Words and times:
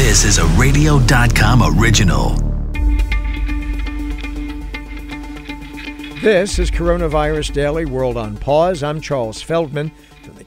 This 0.00 0.24
is 0.24 0.38
a 0.38 0.46
Radio.com 0.58 1.78
original. 1.78 2.30
This 6.22 6.58
is 6.58 6.70
Coronavirus 6.70 7.52
Daily 7.52 7.84
World 7.84 8.16
on 8.16 8.38
Pause. 8.38 8.82
I'm 8.82 9.02
Charles 9.02 9.42
Feldman 9.42 9.92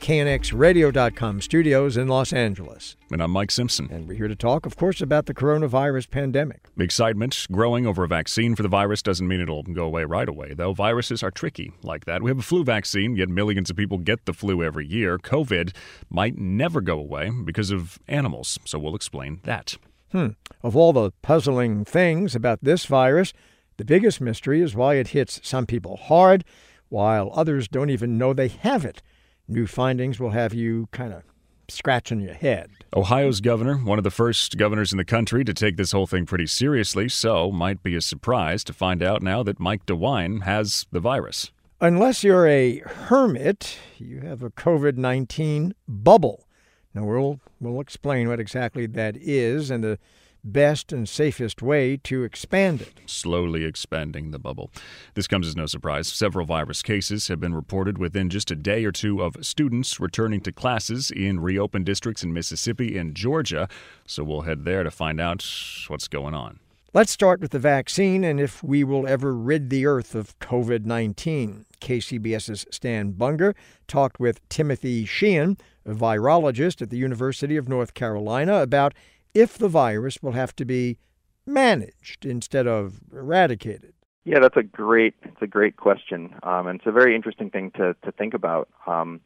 KNXRadio.com 0.03 1.39
studios 1.39 1.95
in 1.95 2.09
Los 2.09 2.33
Angeles. 2.33 2.97
And 3.09 3.23
I'm 3.23 3.31
Mike 3.31 3.51
Simpson. 3.51 3.87
And 3.89 4.05
we're 4.05 4.17
here 4.17 4.27
to 4.27 4.35
talk, 4.35 4.65
of 4.65 4.75
course, 4.75 4.99
about 4.99 5.27
the 5.27 5.33
coronavirus 5.33 6.09
pandemic. 6.09 6.67
Excitement 6.77 7.47
growing 7.53 7.87
over 7.87 8.03
a 8.03 8.07
vaccine 8.09 8.53
for 8.53 8.63
the 8.63 8.67
virus 8.67 9.01
doesn't 9.01 9.29
mean 9.29 9.39
it'll 9.39 9.63
go 9.63 9.85
away 9.85 10.03
right 10.03 10.27
away, 10.27 10.55
though. 10.55 10.73
Viruses 10.73 11.23
are 11.23 11.31
tricky 11.31 11.71
like 11.83 12.03
that. 12.03 12.21
We 12.21 12.29
have 12.29 12.39
a 12.39 12.41
flu 12.41 12.65
vaccine, 12.65 13.15
yet 13.15 13.29
millions 13.29 13.69
of 13.69 13.77
people 13.77 13.97
get 13.97 14.25
the 14.25 14.33
flu 14.33 14.61
every 14.61 14.85
year. 14.85 15.17
COVID 15.17 15.73
might 16.09 16.37
never 16.37 16.81
go 16.81 16.99
away 16.99 17.31
because 17.45 17.71
of 17.71 17.97
animals, 18.09 18.59
so 18.65 18.77
we'll 18.79 18.95
explain 18.95 19.39
that. 19.45 19.77
Hmm. 20.11 20.31
Of 20.61 20.75
all 20.75 20.91
the 20.91 21.11
puzzling 21.21 21.85
things 21.85 22.35
about 22.35 22.59
this 22.61 22.85
virus, 22.87 23.31
the 23.77 23.85
biggest 23.85 24.19
mystery 24.19 24.61
is 24.61 24.75
why 24.75 24.95
it 24.95 25.07
hits 25.09 25.39
some 25.43 25.65
people 25.65 25.95
hard, 25.95 26.43
while 26.89 27.31
others 27.33 27.69
don't 27.69 27.89
even 27.89 28.17
know 28.17 28.33
they 28.33 28.49
have 28.49 28.83
it. 28.83 29.01
New 29.47 29.67
findings 29.67 30.19
will 30.19 30.29
have 30.29 30.53
you 30.53 30.87
kind 30.91 31.11
of 31.11 31.23
scratching 31.67 32.21
your 32.21 32.33
head. 32.33 32.69
Ohio's 32.95 33.41
governor, 33.41 33.75
one 33.75 33.97
of 33.97 34.03
the 34.03 34.11
first 34.11 34.57
governors 34.57 34.93
in 34.93 34.97
the 34.97 35.03
country 35.05 35.43
to 35.43 35.53
take 35.53 35.75
this 35.75 35.91
whole 35.91 36.07
thing 36.07 36.25
pretty 36.25 36.47
seriously, 36.47 37.09
so 37.09 37.51
might 37.51 37.83
be 37.83 37.95
a 37.95 38.01
surprise 38.01 38.63
to 38.63 38.73
find 38.73 39.03
out 39.03 39.21
now 39.21 39.43
that 39.43 39.59
Mike 39.59 39.85
DeWine 39.85 40.43
has 40.43 40.85
the 40.91 40.99
virus. 40.99 41.51
Unless 41.81 42.23
you're 42.23 42.47
a 42.47 42.79
hermit, 42.79 43.77
you 43.97 44.21
have 44.21 44.43
a 44.43 44.49
COVID 44.49 44.95
19 44.95 45.73
bubble. 45.87 46.45
Now, 46.93 47.03
we'll, 47.03 47.39
we'll 47.59 47.81
explain 47.81 48.29
what 48.29 48.39
exactly 48.39 48.85
that 48.85 49.17
is 49.17 49.69
and 49.69 49.83
the 49.83 49.99
best 50.43 50.91
and 50.91 51.07
safest 51.07 51.61
way 51.61 51.97
to 51.97 52.23
expand 52.23 52.81
it. 52.81 53.01
Slowly 53.05 53.63
expanding 53.65 54.31
the 54.31 54.39
bubble. 54.39 54.71
This 55.13 55.27
comes 55.27 55.47
as 55.47 55.55
no 55.55 55.65
surprise. 55.65 56.07
Several 56.07 56.45
virus 56.45 56.81
cases 56.81 57.27
have 57.27 57.39
been 57.39 57.53
reported 57.53 57.97
within 57.97 58.29
just 58.29 58.51
a 58.51 58.55
day 58.55 58.85
or 58.85 58.91
two 58.91 59.21
of 59.21 59.35
students 59.41 59.99
returning 59.99 60.41
to 60.41 60.51
classes 60.51 61.11
in 61.11 61.39
reopened 61.39 61.85
districts 61.85 62.23
in 62.23 62.33
Mississippi 62.33 62.97
and 62.97 63.15
Georgia. 63.15 63.67
So 64.05 64.23
we'll 64.23 64.41
head 64.41 64.65
there 64.65 64.83
to 64.83 64.91
find 64.91 65.21
out 65.21 65.45
what's 65.87 66.07
going 66.07 66.33
on. 66.33 66.59
Let's 66.95 67.11
start 67.11 67.39
with 67.39 67.49
the 67.49 67.57
vaccine 67.57 68.23
and 68.23 68.39
if 68.39 68.63
we 68.63 68.83
will 68.83 69.07
ever 69.07 69.33
rid 69.33 69.71
the 69.71 69.87
earth 69.87 70.13
of 70.13 70.37
COVID 70.37 70.85
19. 70.85 71.65
KCBS's 71.81 72.67
Stan 72.69 73.11
Bunger 73.13 73.55
talked 73.87 74.19
with 74.19 74.47
Timothy 74.47 75.03
Sheahan, 75.03 75.59
a 75.87 75.93
virologist 75.93 76.83
at 76.83 76.91
the 76.91 76.97
University 76.97 77.57
of 77.57 77.67
North 77.67 77.95
Carolina, 77.95 78.61
about 78.61 78.93
if 79.33 79.57
the 79.57 79.67
virus 79.67 80.21
will 80.21 80.33
have 80.33 80.55
to 80.57 80.65
be 80.65 80.97
managed 81.45 82.25
instead 82.25 82.67
of 82.67 83.01
eradicated? 83.11 83.93
Yeah, 84.25 84.39
that's 84.39 84.57
a 84.57 84.63
great 84.63 85.15
it's 85.23 85.41
a 85.41 85.47
great 85.47 85.75
question, 85.75 86.35
um, 86.43 86.67
and 86.67 86.79
it's 86.79 86.87
a 86.87 86.91
very 86.91 87.15
interesting 87.15 87.49
thing 87.49 87.71
to 87.71 87.95
to 88.05 88.11
think 88.13 88.33
about. 88.33 88.69
Um, 88.87 89.19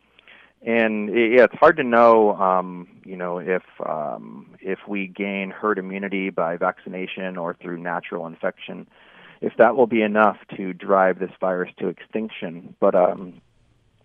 and 0.66 1.10
yeah, 1.10 1.44
it's 1.44 1.56
hard 1.56 1.78
to 1.78 1.84
know, 1.84 2.36
um, 2.36 2.88
you 3.06 3.16
know, 3.16 3.38
if 3.38 3.62
um, 3.86 4.56
if 4.60 4.80
we 4.88 5.08
gain 5.08 5.52
herd 5.52 5.78
immunity 5.78 6.32
by 6.32 6.58
vaccination 6.58 7.38
or 7.38 7.54
through 7.54 7.78
natural 7.78 8.26
infection, 8.26 8.88
if 9.40 9.54
that 9.58 9.76
will 9.76 9.86
be 9.86 10.02
enough 10.02 10.38
to 10.56 10.74
drive 10.74 11.20
this 11.20 11.30
virus 11.40 11.72
to 11.78 11.90
extinction. 11.90 12.76
But 12.80 12.96
um, 12.96 13.40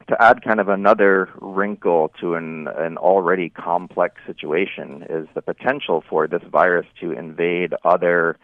to 0.09 0.23
add 0.23 0.43
kind 0.43 0.61
of 0.61 0.69
another 0.69 1.29
wrinkle 1.41 2.13
to 2.21 2.35
an, 2.35 2.69
an 2.77 2.97
already 2.97 3.49
complex 3.49 4.17
situation 4.27 5.05
is 5.09 5.29
the 5.35 5.43
potential 5.43 6.03
for 6.09 6.27
this 6.27 6.43
virus 6.51 6.87
to 7.01 7.13
invade 7.13 7.75
other 7.85 8.39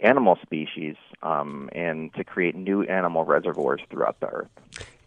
animal 0.00 0.38
species 0.42 0.96
um, 1.22 1.68
and 1.72 2.12
to 2.14 2.24
create 2.24 2.54
new 2.54 2.82
animal 2.82 3.24
reservoirs 3.24 3.80
throughout 3.90 4.18
the 4.20 4.26
earth. 4.26 4.48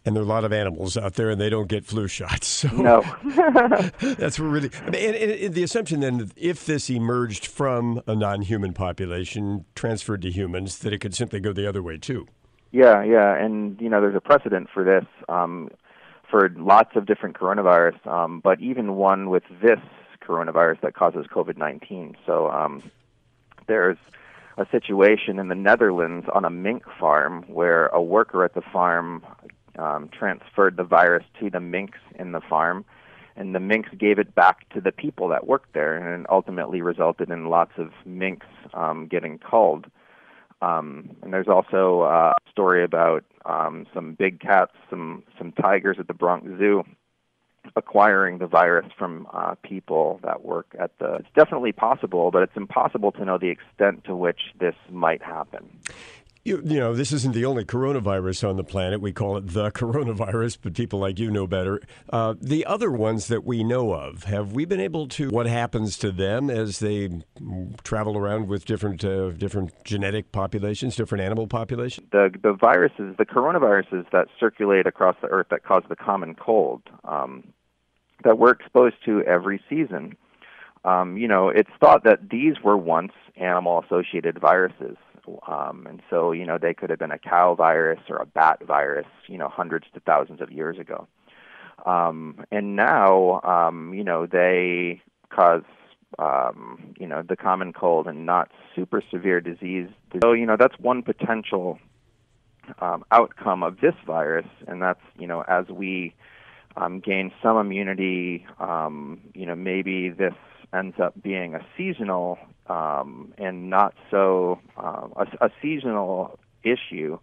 And 0.06 0.16
there 0.16 0.24
are 0.24 0.26
a 0.26 0.30
lot 0.30 0.46
of 0.46 0.54
animals 0.54 0.96
out 0.96 1.16
there, 1.16 1.30
and 1.30 1.40
they 1.40 1.50
don't 1.50 1.68
get 1.68 1.84
flu 1.84 2.08
shots. 2.08 2.48
So 2.48 2.70
no, 2.70 3.02
that's 4.00 4.40
really. 4.40 4.72
I 4.86 4.90
mean, 4.90 5.16
and, 5.16 5.32
and 5.32 5.54
the 5.54 5.64
assumption 5.64 6.00
then, 6.00 6.32
if 6.38 6.66
this 6.66 6.90
emerged 6.90 7.46
from 7.46 8.02
a 8.08 8.16
non-human 8.16 8.72
population, 8.72 9.66
transferred 9.76 10.22
to 10.22 10.32
humans, 10.32 10.78
that 10.80 10.94
it 10.94 11.00
could 11.00 11.14
simply 11.14 11.42
go 11.42 11.52
the 11.52 11.68
other 11.68 11.84
way 11.84 11.98
too. 11.98 12.26
Yeah, 12.72 13.04
yeah, 13.04 13.36
and 13.36 13.80
you 13.82 13.90
know, 13.90 14.00
there's 14.00 14.16
a 14.16 14.22
precedent 14.22 14.70
for 14.74 14.86
this. 14.86 15.06
Um, 15.28 15.70
for 16.30 16.50
lots 16.58 16.96
of 16.96 17.06
different 17.06 17.38
coronavirus, 17.38 18.06
um, 18.08 18.40
but 18.40 18.60
even 18.60 18.96
one 18.96 19.30
with 19.30 19.44
this 19.62 19.80
coronavirus 20.22 20.82
that 20.82 20.94
causes 20.94 21.26
COVID 21.34 21.58
19. 21.58 22.16
So 22.26 22.50
um, 22.50 22.92
there's 23.68 23.98
a 24.58 24.66
situation 24.72 25.40
in 25.40 25.48
the 25.48 25.56
Netherlands 25.56 26.28
on 26.34 26.44
a 26.44 26.50
mink 26.50 26.84
farm 27.00 27.44
where 27.48 27.88
a 27.88 28.02
worker 28.02 28.44
at 28.44 28.54
the 28.54 28.62
farm 28.62 29.24
um, 29.78 30.10
transferred 30.10 30.78
the 30.78 30.84
virus 30.84 31.24
to 31.40 31.50
the 31.50 31.60
minks 31.60 32.00
in 32.16 32.32
the 32.32 32.42
farm, 32.42 32.84
and 33.36 33.54
the 33.54 33.60
minks 33.60 33.90
gave 33.98 34.18
it 34.18 34.34
back 34.34 34.68
to 34.70 34.82
the 34.82 34.92
people 34.92 35.28
that 35.30 35.46
worked 35.48 35.74
there, 35.74 36.14
and 36.14 36.26
ultimately 36.30 36.82
resulted 36.82 37.30
in 37.30 37.46
lots 37.46 37.74
of 37.78 37.92
minks 38.06 38.48
um, 38.74 39.08
getting 39.08 39.38
culled. 39.38 39.86
Um, 40.62 41.16
and 41.22 41.32
there's 41.32 41.48
also 41.48 42.04
a 42.04 42.34
story 42.52 42.84
about 42.84 43.24
um, 43.46 43.86
some 43.94 44.14
big 44.14 44.40
cats, 44.40 44.74
some 44.90 45.24
some 45.38 45.52
tigers 45.52 45.98
at 46.00 46.08
the 46.08 46.14
Bronx 46.14 46.48
Zoo 46.58 46.84
acquiring 47.76 48.38
the 48.38 48.48
virus 48.48 48.88
from 48.98 49.28
uh, 49.34 49.56
people 49.62 50.20
that 50.24 50.44
work 50.44 50.76
at 50.80 50.98
the. 51.00 51.16
It's 51.16 51.30
definitely 51.36 51.72
possible, 51.72 52.32
but 52.32 52.44
it's 52.44 52.56
impossible 52.56 53.12
to 53.14 53.26
know 53.26 53.38
the 53.38 53.50
extent 53.50 54.06
to 54.06 54.16
which 54.16 54.54
this 54.60 54.76
might 54.90 55.22
happen. 55.22 55.70
You, 56.48 56.62
you, 56.64 56.80
know, 56.80 56.94
this 56.94 57.12
isn't 57.12 57.34
the 57.34 57.44
only 57.44 57.66
coronavirus 57.66 58.48
on 58.48 58.56
the 58.56 58.64
planet. 58.64 59.02
We 59.02 59.12
call 59.12 59.36
it 59.36 59.48
the 59.48 59.70
coronavirus, 59.72 60.60
but 60.62 60.76
people 60.76 60.98
like 60.98 61.20
you 61.20 61.30
know 61.30 61.46
better. 61.46 61.82
Uh, 62.10 62.36
the 62.40 62.66
other 62.66 62.90
ones 62.90 63.28
that 63.28 63.44
we 63.44 63.66
know 63.66 63.92
of, 63.92 64.24
have 64.24 64.54
we 64.54 64.64
been 64.64 64.80
able 64.80 65.10
to? 65.10 65.28
What 65.28 65.48
happens 65.48 65.98
to 65.98 66.10
them 66.10 66.50
as 66.50 66.80
they 66.80 67.10
travel 67.84 68.18
around 68.18 68.48
with 68.48 68.64
different 68.64 69.04
uh, 69.04 69.32
different 69.32 69.74
genetic 69.84 70.32
populations, 70.32 70.96
different 70.96 71.22
animal 71.22 71.48
populations? 71.48 72.08
The 72.14 72.32
the 72.42 72.54
viruses, 72.54 73.18
the 73.18 73.26
coronaviruses 73.26 74.10
that 74.14 74.28
circulate 74.40 74.88
across 74.88 75.18
the 75.22 75.28
earth 75.28 75.48
that 75.52 75.66
cause 75.66 75.84
the 75.90 75.98
common 75.98 76.34
cold, 76.34 76.82
um, 77.04 77.44
that 78.24 78.40
we're 78.40 78.52
exposed 78.52 78.96
to 79.04 79.22
every 79.24 79.62
season. 79.70 80.16
Um, 80.86 81.18
you 81.18 81.28
know, 81.28 81.50
it's 81.50 81.72
thought 81.82 82.06
that 82.06 82.30
these 82.30 82.56
were 82.64 82.78
once 82.78 83.12
animal-associated 83.36 84.40
viruses 84.40 84.96
um, 85.48 85.86
and 85.88 86.02
so, 86.10 86.32
you 86.32 86.46
know, 86.46 86.58
they 86.58 86.74
could 86.74 86.90
have 86.90 87.00
been 87.00 87.12
a 87.12 87.20
cow 87.20 87.56
virus 87.56 88.00
or 88.10 88.18
a 88.18 88.26
bat 88.26 88.62
virus, 88.66 89.08
you 89.28 89.38
know, 89.38 89.50
hundreds 89.50 89.86
to 89.94 90.00
thousands 90.02 90.42
of 90.42 90.52
years 90.52 90.78
ago. 90.80 91.08
Um, 91.86 92.44
and 92.52 92.76
now, 92.76 93.42
um, 93.44 93.94
you 93.94 94.04
know, 94.04 94.26
they 94.26 95.02
cause, 95.30 95.64
um, 96.20 96.94
you 97.00 97.08
know, 97.08 97.22
the 97.22 97.36
common 97.36 97.74
cold 97.74 98.08
and 98.08 98.26
not 98.26 98.52
super 98.76 99.02
severe 99.12 99.42
disease. 99.42 99.90
So, 100.22 100.34
you 100.34 100.46
know, 100.46 100.58
that's 100.58 100.78
one 100.80 101.04
potential 101.04 101.80
um, 102.80 103.04
outcome 103.12 103.64
of 103.64 103.80
this 103.80 103.96
virus, 104.06 104.48
and 104.68 104.82
that's, 104.82 105.02
you 105.18 105.28
know, 105.28 105.42
as 105.48 105.68
we 105.70 106.14
um, 106.76 107.00
gain 107.00 107.32
some 107.42 107.58
immunity, 107.58 108.46
um, 108.60 109.22
you 109.34 109.46
know, 109.46 109.56
maybe 109.56 110.10
this 110.10 110.34
ends 110.74 110.98
up 111.00 111.14
being 111.22 111.56
a 111.56 111.66
seasonal 111.76 112.38
um, 112.68 113.34
and 113.38 113.70
not 113.70 113.94
so 114.12 114.60
uh, 114.78 115.08
a, 115.16 115.46
a, 115.46 115.50
seasonal 115.62 116.38
issue 116.64 117.18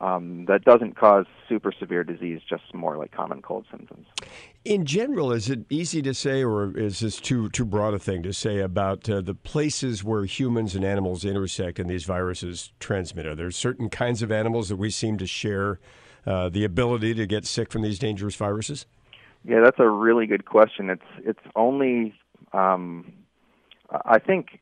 um, 0.00 0.46
that 0.46 0.64
doesn't 0.64 0.96
cause 0.96 1.26
super 1.48 1.72
severe 1.72 2.04
disease, 2.04 2.40
just 2.48 2.74
more 2.74 2.96
like 2.96 3.12
common 3.12 3.42
cold 3.42 3.66
symptoms. 3.70 4.06
In 4.64 4.84
general, 4.84 5.32
is 5.32 5.48
it 5.48 5.60
easy 5.70 6.02
to 6.02 6.12
say, 6.12 6.42
or 6.42 6.76
is 6.76 7.00
this 7.00 7.20
too 7.20 7.48
too 7.50 7.64
broad 7.64 7.94
a 7.94 7.98
thing 7.98 8.22
to 8.22 8.32
say 8.32 8.60
about 8.60 9.08
uh, 9.08 9.20
the 9.20 9.34
places 9.34 10.02
where 10.02 10.24
humans 10.24 10.74
and 10.74 10.84
animals 10.84 11.24
intersect 11.24 11.78
and 11.78 11.88
these 11.88 12.04
viruses 12.04 12.72
transmit? 12.78 13.26
Are 13.26 13.34
there 13.34 13.50
certain 13.50 13.88
kinds 13.88 14.22
of 14.22 14.30
animals 14.30 14.68
that 14.68 14.76
we 14.76 14.90
seem 14.90 15.18
to 15.18 15.26
share 15.26 15.78
uh, 16.26 16.48
the 16.48 16.64
ability 16.64 17.14
to 17.14 17.26
get 17.26 17.46
sick 17.46 17.70
from 17.70 17.82
these 17.82 17.98
dangerous 17.98 18.34
viruses? 18.34 18.86
Yeah, 19.44 19.60
that's 19.62 19.78
a 19.78 19.88
really 19.88 20.26
good 20.26 20.44
question. 20.44 20.90
It's 20.90 21.02
it's 21.24 21.40
only 21.54 22.14
um, 22.56 23.12
I 24.04 24.18
think 24.18 24.60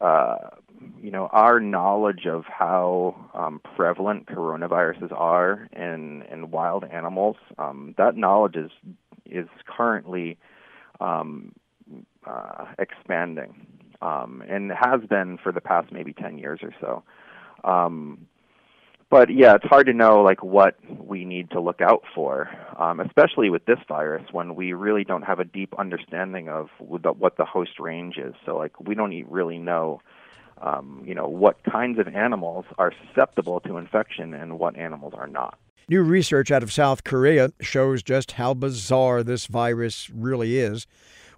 uh, 0.00 0.36
you 1.00 1.10
know 1.10 1.28
our 1.32 1.60
knowledge 1.60 2.26
of 2.26 2.44
how 2.46 3.28
um, 3.34 3.60
prevalent 3.76 4.26
coronaviruses 4.26 5.12
are 5.12 5.68
in 5.72 6.22
in 6.30 6.50
wild 6.50 6.84
animals 6.84 7.36
um, 7.58 7.94
that 7.98 8.16
knowledge 8.16 8.56
is 8.56 8.70
is 9.26 9.48
currently 9.66 10.38
um, 11.00 11.52
uh, 12.26 12.66
expanding 12.78 13.66
um, 14.00 14.42
and 14.48 14.72
has 14.72 15.00
been 15.08 15.38
for 15.38 15.52
the 15.52 15.60
past 15.60 15.92
maybe 15.92 16.12
10 16.12 16.38
years 16.38 16.60
or 16.62 16.74
so. 16.80 17.02
Um, 17.68 18.26
but 19.12 19.28
yeah, 19.28 19.54
it's 19.54 19.66
hard 19.66 19.84
to 19.88 19.92
know 19.92 20.22
like 20.22 20.42
what 20.42 20.74
we 20.88 21.26
need 21.26 21.50
to 21.50 21.60
look 21.60 21.82
out 21.82 22.02
for, 22.14 22.48
um, 22.78 22.98
especially 22.98 23.50
with 23.50 23.62
this 23.66 23.78
virus 23.86 24.22
when 24.32 24.54
we 24.54 24.72
really 24.72 25.04
don't 25.04 25.20
have 25.20 25.38
a 25.38 25.44
deep 25.44 25.74
understanding 25.78 26.48
of 26.48 26.70
what 26.78 27.36
the 27.36 27.44
host 27.44 27.78
range 27.78 28.16
is. 28.16 28.32
So 28.46 28.56
like 28.56 28.80
we 28.80 28.94
don't 28.94 29.12
really 29.28 29.58
know, 29.58 30.00
um, 30.62 31.02
you 31.04 31.14
know, 31.14 31.28
what 31.28 31.62
kinds 31.62 31.98
of 31.98 32.08
animals 32.08 32.64
are 32.78 32.90
susceptible 33.06 33.60
to 33.60 33.76
infection 33.76 34.32
and 34.32 34.58
what 34.58 34.76
animals 34.76 35.12
are 35.14 35.26
not. 35.26 35.58
New 35.90 36.02
research 36.02 36.50
out 36.50 36.62
of 36.62 36.72
South 36.72 37.04
Korea 37.04 37.52
shows 37.60 38.02
just 38.02 38.32
how 38.32 38.54
bizarre 38.54 39.22
this 39.22 39.44
virus 39.44 40.08
really 40.08 40.56
is, 40.56 40.86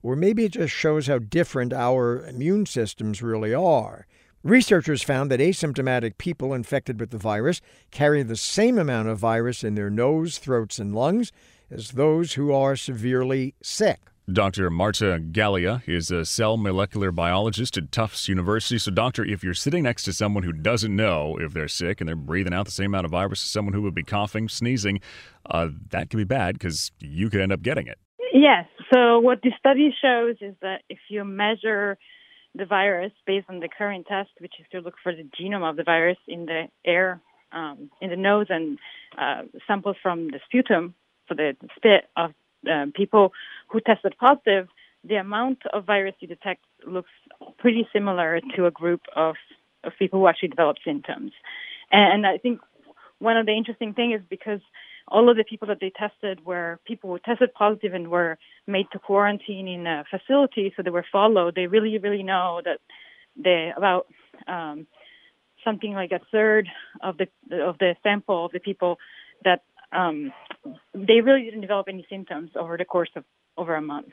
or 0.00 0.14
maybe 0.14 0.44
it 0.44 0.52
just 0.52 0.72
shows 0.72 1.08
how 1.08 1.18
different 1.18 1.72
our 1.72 2.24
immune 2.24 2.66
systems 2.66 3.20
really 3.20 3.52
are. 3.52 4.06
Researchers 4.44 5.02
found 5.02 5.30
that 5.30 5.40
asymptomatic 5.40 6.18
people 6.18 6.52
infected 6.52 7.00
with 7.00 7.08
the 7.08 7.16
virus 7.16 7.62
carry 7.90 8.22
the 8.22 8.36
same 8.36 8.76
amount 8.76 9.08
of 9.08 9.16
virus 9.16 9.64
in 9.64 9.74
their 9.74 9.88
nose, 9.88 10.36
throats, 10.36 10.78
and 10.78 10.94
lungs 10.94 11.32
as 11.70 11.92
those 11.92 12.34
who 12.34 12.52
are 12.52 12.76
severely 12.76 13.54
sick. 13.62 14.00
Dr. 14.30 14.68
Marta 14.68 15.18
Gaglia 15.18 15.82
is 15.88 16.10
a 16.10 16.26
cell 16.26 16.58
molecular 16.58 17.10
biologist 17.10 17.78
at 17.78 17.90
Tufts 17.90 18.28
University. 18.28 18.76
So, 18.76 18.90
doctor, 18.90 19.24
if 19.24 19.42
you're 19.42 19.54
sitting 19.54 19.84
next 19.84 20.02
to 20.02 20.12
someone 20.12 20.42
who 20.42 20.52
doesn't 20.52 20.94
know 20.94 21.38
if 21.40 21.54
they're 21.54 21.66
sick 21.66 22.02
and 22.02 22.08
they're 22.08 22.14
breathing 22.14 22.52
out 22.52 22.66
the 22.66 22.70
same 22.70 22.90
amount 22.90 23.06
of 23.06 23.12
virus 23.12 23.42
as 23.42 23.48
someone 23.48 23.72
who 23.72 23.80
would 23.80 23.94
be 23.94 24.02
coughing, 24.02 24.50
sneezing, 24.50 25.00
uh, 25.46 25.68
that 25.88 26.10
could 26.10 26.18
be 26.18 26.24
bad 26.24 26.58
because 26.58 26.92
you 27.00 27.30
could 27.30 27.40
end 27.40 27.52
up 27.52 27.62
getting 27.62 27.86
it. 27.86 27.98
Yes. 28.34 28.66
So, 28.92 29.20
what 29.20 29.40
the 29.42 29.52
study 29.58 29.94
shows 30.02 30.36
is 30.42 30.54
that 30.60 30.82
if 30.90 30.98
you 31.08 31.24
measure 31.24 31.96
the 32.54 32.64
virus 32.64 33.12
based 33.26 33.46
on 33.48 33.60
the 33.60 33.68
current 33.68 34.06
test, 34.06 34.30
which 34.38 34.54
is 34.60 34.66
to 34.72 34.80
look 34.80 34.94
for 35.02 35.12
the 35.12 35.26
genome 35.38 35.68
of 35.68 35.76
the 35.76 35.82
virus 35.82 36.18
in 36.28 36.46
the 36.46 36.68
air, 36.84 37.20
um, 37.52 37.90
in 38.00 38.10
the 38.10 38.16
nose, 38.16 38.46
and 38.48 38.78
uh, 39.18 39.42
samples 39.66 39.96
from 40.02 40.28
the 40.28 40.40
sputum, 40.44 40.94
so 41.28 41.34
the 41.34 41.56
spit 41.76 42.04
of 42.16 42.32
uh, 42.70 42.86
people 42.94 43.32
who 43.68 43.80
tested 43.80 44.14
positive, 44.18 44.68
the 45.06 45.16
amount 45.16 45.58
of 45.72 45.84
virus 45.84 46.14
you 46.20 46.28
detect 46.28 46.64
looks 46.86 47.10
pretty 47.58 47.86
similar 47.92 48.40
to 48.56 48.66
a 48.66 48.70
group 48.70 49.02
of, 49.14 49.36
of 49.82 49.92
people 49.98 50.20
who 50.20 50.28
actually 50.28 50.48
develop 50.48 50.76
symptoms. 50.84 51.32
And 51.90 52.26
I 52.26 52.38
think 52.38 52.60
one 53.18 53.36
of 53.36 53.46
the 53.46 53.52
interesting 53.52 53.94
things 53.94 54.20
is 54.20 54.26
because 54.28 54.60
all 55.08 55.28
of 55.28 55.36
the 55.36 55.44
people 55.44 55.68
that 55.68 55.78
they 55.80 55.92
tested 55.96 56.44
were 56.44 56.80
people 56.86 57.10
who 57.10 57.18
tested 57.18 57.52
positive 57.54 57.94
and 57.94 58.08
were 58.08 58.38
made 58.66 58.86
to 58.92 58.98
quarantine 58.98 59.68
in 59.68 59.86
a 59.86 60.04
facility, 60.10 60.72
so 60.76 60.82
they 60.82 60.90
were 60.90 61.06
followed. 61.12 61.54
They 61.54 61.66
really, 61.66 61.98
really 61.98 62.22
know 62.22 62.60
that 62.64 62.80
they 63.36 63.72
about 63.76 64.06
um, 64.46 64.86
something 65.64 65.92
like 65.92 66.12
a 66.12 66.20
third 66.32 66.68
of 67.02 67.16
the 67.18 67.26
of 67.62 67.78
the 67.78 67.96
sample 68.02 68.46
of 68.46 68.52
the 68.52 68.60
people 68.60 68.98
that 69.44 69.62
um, 69.92 70.32
they 70.94 71.20
really 71.20 71.44
didn't 71.44 71.60
develop 71.60 71.88
any 71.88 72.06
symptoms 72.08 72.50
over 72.58 72.76
the 72.76 72.84
course 72.84 73.10
of 73.16 73.24
over 73.56 73.74
a 73.74 73.82
month. 73.82 74.12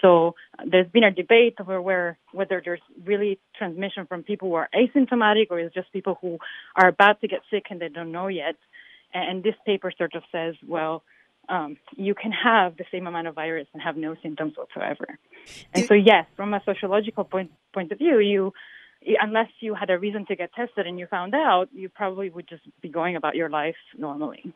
So 0.00 0.34
there's 0.64 0.88
been 0.90 1.04
a 1.04 1.10
debate 1.10 1.56
over 1.60 1.82
where 1.82 2.18
whether 2.32 2.62
there's 2.64 2.80
really 3.04 3.40
transmission 3.56 4.06
from 4.06 4.22
people 4.22 4.48
who 4.48 4.54
are 4.54 4.68
asymptomatic 4.74 5.46
or 5.50 5.58
is 5.58 5.72
just 5.74 5.92
people 5.92 6.18
who 6.20 6.38
are 6.76 6.88
about 6.88 7.20
to 7.20 7.28
get 7.28 7.40
sick 7.50 7.64
and 7.70 7.80
they 7.80 7.88
don't 7.88 8.12
know 8.12 8.28
yet. 8.28 8.54
And 9.14 9.42
this 9.42 9.54
paper 9.64 9.92
sort 9.96 10.14
of 10.14 10.22
says, 10.30 10.54
well, 10.66 11.02
um, 11.48 11.78
you 11.96 12.14
can 12.14 12.32
have 12.32 12.76
the 12.76 12.84
same 12.92 13.06
amount 13.06 13.26
of 13.26 13.34
virus 13.34 13.66
and 13.72 13.82
have 13.82 13.96
no 13.96 14.14
symptoms 14.22 14.54
whatsoever. 14.56 15.18
And 15.72 15.84
so, 15.86 15.94
yes, 15.94 16.26
from 16.36 16.52
a 16.52 16.62
sociological 16.64 17.24
point 17.24 17.50
point 17.72 17.90
of 17.92 17.98
view, 17.98 18.18
you 18.18 18.52
unless 19.20 19.48
you 19.60 19.74
had 19.74 19.90
a 19.90 19.98
reason 19.98 20.26
to 20.26 20.36
get 20.36 20.52
tested 20.52 20.86
and 20.86 20.98
you 20.98 21.06
found 21.06 21.34
out, 21.34 21.68
you 21.72 21.88
probably 21.88 22.30
would 22.30 22.48
just 22.48 22.62
be 22.82 22.88
going 22.88 23.16
about 23.16 23.36
your 23.36 23.48
life 23.48 23.76
normally. 23.96 24.52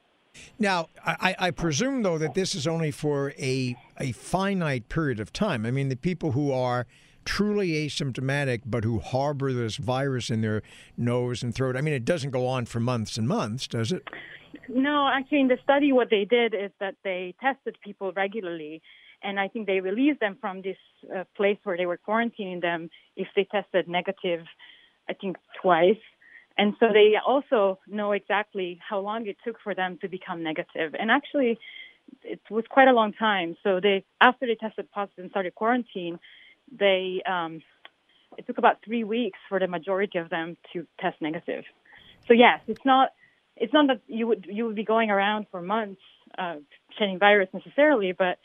Now, 0.59 0.89
I, 1.05 1.35
I, 1.39 1.51
presume 1.51 2.03
though 2.03 2.17
that 2.17 2.35
this 2.35 2.55
is 2.55 2.67
only 2.67 2.91
for 2.91 3.35
a 3.39 3.77
a 4.01 4.13
finite 4.13 4.89
period 4.89 5.21
of 5.21 5.33
time. 5.33 5.67
I 5.67 5.71
mean, 5.71 5.89
the 5.91 5.97
people 5.97 6.33
who 6.33 6.53
are 6.53 6.87
truly 7.25 7.87
asymptomatic 7.87 8.63
but 8.67 8.83
who 8.85 8.99
harbor 8.99 9.53
this 9.53 9.77
virus 9.77 10.31
in 10.31 10.41
their 10.41 10.63
nose 10.97 11.43
and 11.43 11.55
throat. 11.55 11.77
I 11.77 11.81
mean, 11.81 11.95
it 11.95 12.05
doesn't 12.05 12.31
go 12.31 12.47
on 12.47 12.67
for 12.67 12.81
months 12.81 13.17
and 13.17 13.29
months, 13.29 13.67
does 13.69 13.93
it? 13.93 14.09
No, 14.69 15.09
actually, 15.13 15.41
in 15.41 15.49
the 15.49 15.59
study, 15.63 15.93
what 15.93 16.11
they 16.11 16.25
did 16.25 16.55
is 16.55 16.71
that 16.81 16.95
they 17.05 17.35
tested 17.41 17.77
people 17.83 18.13
regularly, 18.13 18.83
and 19.23 19.39
I 19.39 19.49
think 19.49 19.67
they 19.67 19.81
released 19.81 20.21
them 20.21 20.37
from 20.41 20.63
this 20.63 20.77
uh, 21.15 21.25
place 21.37 21.59
where 21.65 21.77
they 21.77 21.87
were 21.87 21.99
quarantining 21.99 22.61
them 22.61 22.91
if 23.17 23.29
they 23.35 23.45
tested 23.45 23.89
negative, 23.89 24.45
I 25.09 25.15
think 25.15 25.37
twice. 25.61 26.03
And 26.59 26.75
so 26.79 26.89
they 26.93 27.15
also 27.27 27.79
know 27.87 28.13
exactly 28.13 28.79
how 28.87 29.01
long 29.01 29.27
it 29.27 29.37
took 29.45 29.57
for 29.63 29.75
them 29.75 29.99
to 30.03 30.09
become 30.09 30.43
negative. 30.43 30.95
And 30.99 31.11
actually, 31.11 31.59
it 32.23 32.41
was 32.51 32.65
quite 32.69 32.89
a 32.89 32.93
long 32.93 33.13
time. 33.13 33.57
So 33.63 33.81
they, 33.81 34.05
after 34.21 34.47
they 34.47 34.55
tested 34.55 34.91
positive 34.91 35.25
and 35.25 35.31
started 35.31 35.55
quarantine, 35.55 36.19
they, 36.71 37.23
um, 37.27 37.63
it 38.37 38.47
took 38.47 38.59
about 38.59 38.79
three 38.85 39.05
weeks 39.05 39.39
for 39.49 39.59
the 39.59 39.67
majority 39.67 40.19
of 40.19 40.29
them 40.29 40.57
to 40.73 40.87
test 41.01 41.21
negative. 41.23 41.65
So 42.27 42.35
yes, 42.35 42.61
it's 42.67 42.85
not 42.85 43.11
it's 43.57 43.73
not 43.73 43.87
that 43.89 44.01
you 44.07 44.27
would 44.27 44.47
you 44.49 44.67
would 44.67 44.77
be 44.77 44.85
going 44.85 45.11
around 45.11 45.47
for 45.51 45.61
months 45.61 46.01
uh, 46.39 46.57
shedding 46.99 47.19
virus 47.19 47.49
necessarily, 47.53 48.13
but 48.13 48.39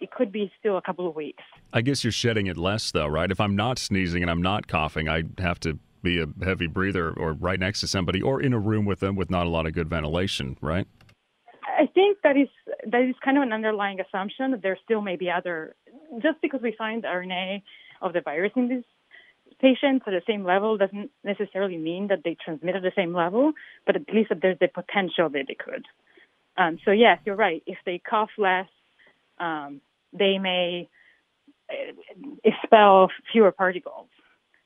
it 0.00 0.10
could 0.10 0.30
be 0.30 0.50
still 0.58 0.76
a 0.76 0.82
couple 0.82 1.08
of 1.08 1.14
weeks. 1.14 1.42
I 1.72 1.80
guess 1.80 2.04
you're 2.04 2.12
shedding 2.12 2.46
it 2.46 2.56
less, 2.56 2.90
though, 2.90 3.06
right? 3.06 3.30
If 3.30 3.40
I'm 3.40 3.56
not 3.56 3.78
sneezing 3.78 4.22
and 4.22 4.30
I'm 4.30 4.42
not 4.42 4.68
coughing, 4.68 5.08
I 5.08 5.24
have 5.38 5.60
to 5.60 5.78
be 6.02 6.20
a 6.20 6.26
heavy 6.44 6.66
breather 6.66 7.10
or 7.10 7.32
right 7.32 7.58
next 7.58 7.80
to 7.80 7.88
somebody 7.88 8.22
or 8.22 8.40
in 8.40 8.52
a 8.52 8.58
room 8.58 8.84
with 8.84 9.00
them 9.00 9.16
with 9.16 9.30
not 9.30 9.46
a 9.46 9.50
lot 9.50 9.66
of 9.66 9.72
good 9.72 9.88
ventilation, 9.88 10.56
right? 10.60 10.86
I 11.78 11.86
think 11.86 12.18
that 12.24 12.36
is 12.36 12.48
that 12.86 13.02
is 13.02 13.14
kind 13.24 13.36
of 13.36 13.42
an 13.42 13.52
underlying 13.52 14.00
assumption 14.00 14.52
that 14.52 14.62
there 14.62 14.78
still 14.84 15.00
may 15.00 15.16
be 15.16 15.30
other 15.30 15.74
just 16.22 16.40
because 16.40 16.60
we 16.62 16.74
find 16.76 17.04
RNA 17.04 17.62
of 18.00 18.12
the 18.12 18.20
virus 18.20 18.52
in 18.56 18.68
these 18.68 18.84
patients 19.60 20.04
at 20.06 20.10
the 20.10 20.22
same 20.26 20.44
level 20.44 20.76
doesn't 20.76 21.10
necessarily 21.24 21.76
mean 21.76 22.08
that 22.08 22.20
they 22.24 22.36
transmit 22.42 22.76
at 22.76 22.82
the 22.82 22.92
same 22.96 23.14
level, 23.14 23.52
but 23.86 23.96
at 23.96 24.02
least 24.12 24.28
that 24.30 24.40
there's 24.40 24.58
the 24.58 24.68
potential 24.68 25.28
that 25.30 25.44
they 25.48 25.54
could. 25.54 25.84
Um, 26.56 26.78
so 26.84 26.90
yes, 26.90 27.18
you're 27.24 27.36
right. 27.36 27.62
If 27.66 27.78
they 27.86 27.98
cough 27.98 28.30
less, 28.36 28.68
um, 29.38 29.80
they 30.12 30.38
may 30.38 30.88
uh, 31.70 31.92
expel 32.44 33.10
fewer 33.32 33.52
particles. 33.52 34.08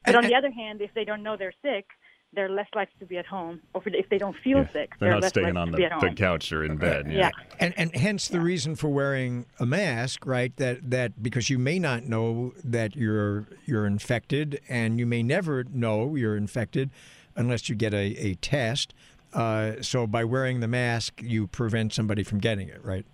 But 0.05 0.17
on 0.17 0.25
the 0.25 0.35
other 0.35 0.50
hand, 0.50 0.81
if 0.81 0.93
they 0.95 1.05
don't 1.05 1.23
know 1.23 1.37
they're 1.37 1.55
sick, 1.62 1.87
they're 2.34 2.49
less 2.49 2.67
likely 2.75 2.94
to 3.00 3.06
be 3.06 3.19
at 3.19 3.26
home, 3.26 3.61
or 3.75 3.82
if 3.87 4.08
they 4.08 4.19
don't 4.19 4.37
feel 4.43 4.58
yeah, 4.58 4.73
sick, 4.73 4.90
they're, 4.99 5.11
they're 5.11 5.20
not 5.20 5.29
staying 5.29 5.56
on 5.56 5.70
the, 5.70 5.88
the 6.00 6.14
couch 6.14 6.52
or 6.52 6.64
in 6.64 6.76
bed. 6.76 7.06
Yeah. 7.08 7.19
yeah. 7.19 7.31
and 7.61 7.75
and 7.76 7.94
hence 7.94 8.29
the 8.29 8.40
reason 8.40 8.75
for 8.76 8.88
wearing 8.88 9.46
a 9.58 9.67
mask, 9.67 10.26
right? 10.26 10.55
That 10.56 10.90
that 10.90 11.23
because 11.23 11.50
you 11.50 11.58
may 11.58 11.79
not 11.79 12.05
know 12.05 12.52
that 12.64 12.96
you're 12.96 13.46
you're 13.64 13.87
infected, 13.87 14.61
and 14.69 14.99
you 14.99 15.06
may 15.06 15.23
never 15.23 15.64
know 15.64 16.14
you're 16.14 16.37
infected 16.37 16.90
unless 17.37 17.68
you 17.68 17.75
get 17.75 17.95
a, 17.95 18.16
a 18.18 18.35
test. 18.35 18.95
Uh, 19.33 19.80
so 19.80 20.07
by 20.07 20.25
wearing 20.25 20.61
the 20.61 20.68
mask, 20.68 21.23
you 21.23 21.47
prevent 21.47 21.92
somebody 21.92 22.23
from 22.23 22.38
getting 22.38 22.68
it, 22.68 22.85
right? 22.85 23.07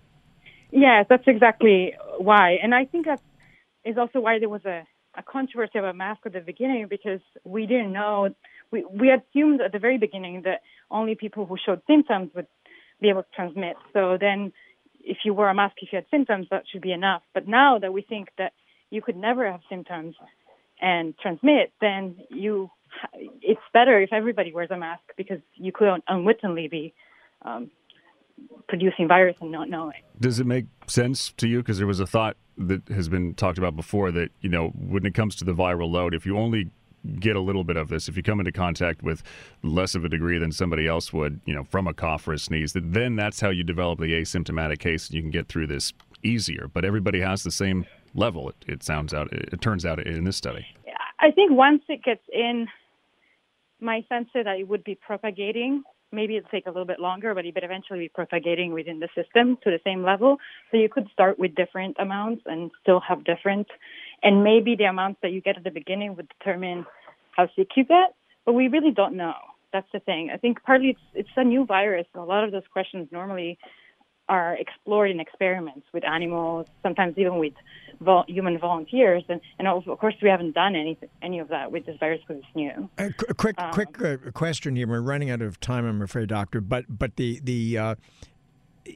Yes, 0.71 1.05
that's 1.09 1.23
exactly 1.27 1.93
why, 2.17 2.57
and 2.61 2.75
I 2.75 2.85
think 2.85 3.05
that 3.05 3.21
is 3.85 3.97
also 3.97 4.19
why 4.19 4.39
there 4.39 4.49
was 4.49 4.65
a, 4.65 4.83
a 5.15 5.23
controversy 5.23 5.79
about 5.79 5.91
a 5.91 5.93
mask 5.93 6.21
at 6.25 6.33
the 6.33 6.41
beginning 6.41 6.87
because 6.89 7.21
we 7.43 7.65
didn't 7.65 7.91
know 7.91 8.29
we, 8.71 8.85
we 8.85 9.11
assumed 9.11 9.61
at 9.61 9.71
the 9.71 9.79
very 9.79 9.97
beginning 9.97 10.43
that 10.43 10.61
only 10.91 11.15
people 11.15 11.45
who 11.45 11.57
showed 11.63 11.81
symptoms 11.87 12.31
would 12.35 12.47
be 13.01 13.09
able 13.09 13.23
to 13.23 13.29
transmit. 13.35 13.75
So 13.93 14.17
then, 14.19 14.51
if 15.01 15.17
you 15.23 15.33
wear 15.33 15.49
a 15.49 15.55
mask 15.55 15.75
if 15.81 15.91
you 15.91 15.97
had 15.97 16.05
symptoms, 16.11 16.47
that 16.51 16.63
should 16.71 16.81
be 16.81 16.91
enough. 16.91 17.23
But 17.33 17.47
now 17.47 17.79
that 17.79 17.93
we 17.93 18.01
think 18.01 18.29
that 18.37 18.53
you 18.89 19.01
could 19.01 19.15
never 19.15 19.49
have 19.49 19.61
symptoms 19.69 20.15
and 20.81 21.17
transmit, 21.17 21.71
then 21.81 22.17
you 22.29 22.69
it's 23.41 23.61
better 23.73 24.01
if 24.01 24.11
everybody 24.11 24.53
wears 24.53 24.71
a 24.71 24.77
mask 24.77 25.03
because 25.15 25.39
you 25.55 25.71
could 25.71 25.87
unwittingly 26.07 26.67
be 26.67 26.93
um, 27.43 27.69
producing 28.67 29.07
virus 29.07 29.35
and 29.41 29.51
not 29.51 29.69
know 29.69 29.89
it. 29.89 29.95
Does 30.19 30.39
it 30.39 30.47
make 30.47 30.65
sense 30.87 31.31
to 31.37 31.47
you? 31.47 31.59
Because 31.59 31.77
there 31.77 31.87
was 31.87 31.99
a 31.99 32.07
thought 32.07 32.35
that 32.57 32.87
has 32.89 33.07
been 33.07 33.35
talked 33.35 33.57
about 33.57 33.75
before 33.75 34.11
that 34.11 34.29
you 34.41 34.49
know 34.49 34.69
when 34.69 35.05
it 35.05 35.13
comes 35.13 35.35
to 35.37 35.45
the 35.45 35.53
viral 35.53 35.89
load, 35.89 36.13
if 36.13 36.25
you 36.25 36.37
only 36.37 36.71
get 37.19 37.35
a 37.35 37.39
little 37.39 37.63
bit 37.63 37.77
of 37.77 37.89
this. 37.89 38.07
If 38.07 38.17
you 38.17 38.23
come 38.23 38.39
into 38.39 38.51
contact 38.51 39.03
with 39.03 39.23
less 39.63 39.95
of 39.95 40.05
a 40.05 40.09
degree 40.09 40.37
than 40.37 40.51
somebody 40.51 40.87
else 40.87 41.13
would, 41.13 41.39
you 41.45 41.53
know, 41.53 41.63
from 41.63 41.87
a 41.87 41.93
cough 41.93 42.27
or 42.27 42.33
a 42.33 42.39
sneeze, 42.39 42.73
then 42.75 43.15
that's 43.15 43.39
how 43.39 43.49
you 43.49 43.63
develop 43.63 43.99
the 43.99 44.13
asymptomatic 44.13 44.79
case 44.79 45.07
and 45.07 45.15
you 45.15 45.21
can 45.21 45.31
get 45.31 45.47
through 45.47 45.67
this 45.67 45.93
easier. 46.23 46.69
But 46.71 46.85
everybody 46.85 47.21
has 47.21 47.43
the 47.43 47.51
same 47.51 47.85
level. 48.13 48.49
It, 48.49 48.55
it 48.67 48.83
sounds 48.83 49.13
out. 49.13 49.31
It 49.31 49.61
turns 49.61 49.85
out 49.85 50.05
in 50.05 50.23
this 50.23 50.37
study. 50.37 50.65
I 51.19 51.31
think 51.31 51.51
once 51.51 51.81
it 51.89 52.03
gets 52.03 52.23
in, 52.31 52.67
my 53.81 54.05
sense 54.09 54.29
is 54.35 54.45
that 54.45 54.57
it 54.59 54.67
would 54.67 54.83
be 54.83 54.95
propagating. 54.95 55.83
Maybe 56.11 56.37
it'll 56.37 56.49
take 56.49 56.65
a 56.65 56.69
little 56.69 56.85
bit 56.85 56.99
longer, 56.99 57.35
but 57.35 57.45
it 57.45 57.53
would 57.53 57.63
eventually 57.63 57.99
be 57.99 58.09
propagating 58.09 58.73
within 58.73 58.99
the 58.99 59.09
system 59.15 59.57
to 59.63 59.69
the 59.69 59.79
same 59.83 60.03
level. 60.03 60.37
So 60.71 60.77
you 60.77 60.89
could 60.89 61.07
start 61.13 61.37
with 61.37 61.55
different 61.55 61.97
amounts 61.99 62.43
and 62.45 62.71
still 62.81 62.99
have 63.01 63.23
different 63.23 63.67
and 64.23 64.43
maybe 64.43 64.75
the 64.75 64.85
amounts 64.85 65.19
that 65.21 65.31
you 65.31 65.41
get 65.41 65.57
at 65.57 65.63
the 65.63 65.71
beginning 65.71 66.15
would 66.15 66.31
determine 66.39 66.85
how 67.35 67.47
sick 67.55 67.69
you 67.75 67.85
get, 67.85 68.15
but 68.45 68.53
we 68.53 68.67
really 68.67 68.91
don't 68.91 69.15
know. 69.15 69.35
that's 69.71 69.87
the 69.93 69.99
thing. 69.99 70.29
I 70.33 70.37
think 70.37 70.63
partly 70.63 70.89
it's 70.89 70.99
it's 71.13 71.29
a 71.37 71.43
new 71.43 71.65
virus. 71.65 72.07
A 72.15 72.19
lot 72.21 72.43
of 72.43 72.51
those 72.51 72.67
questions 72.71 73.07
normally 73.11 73.57
are 74.27 74.55
explored 74.55 75.09
in 75.09 75.19
experiments 75.19 75.87
with 75.91 76.05
animals, 76.05 76.67
sometimes 76.83 77.17
even 77.17 77.39
with 77.39 77.53
vol- 77.99 78.25
human 78.27 78.59
volunteers, 78.59 79.23
and, 79.27 79.41
and 79.57 79.67
of 79.67 79.85
course 79.99 80.15
we 80.21 80.29
haven't 80.29 80.53
done 80.53 80.75
any 80.75 80.97
any 81.21 81.39
of 81.39 81.47
that 81.49 81.71
with 81.71 81.85
this 81.85 81.97
virus 81.99 82.21
because 82.27 82.43
it's 82.43 82.55
new. 82.55 82.89
A 82.97 83.11
quick 83.33 83.55
um, 83.59 83.71
quick 83.71 84.01
uh, 84.01 84.17
question 84.31 84.75
here. 84.75 84.87
We're 84.87 85.01
running 85.01 85.29
out 85.29 85.41
of 85.41 85.59
time, 85.59 85.85
I'm 85.85 86.01
afraid, 86.01 86.29
doctor. 86.29 86.61
But 86.61 86.85
but 86.87 87.15
the 87.15 87.39
the 87.43 87.77
uh, 87.77 87.95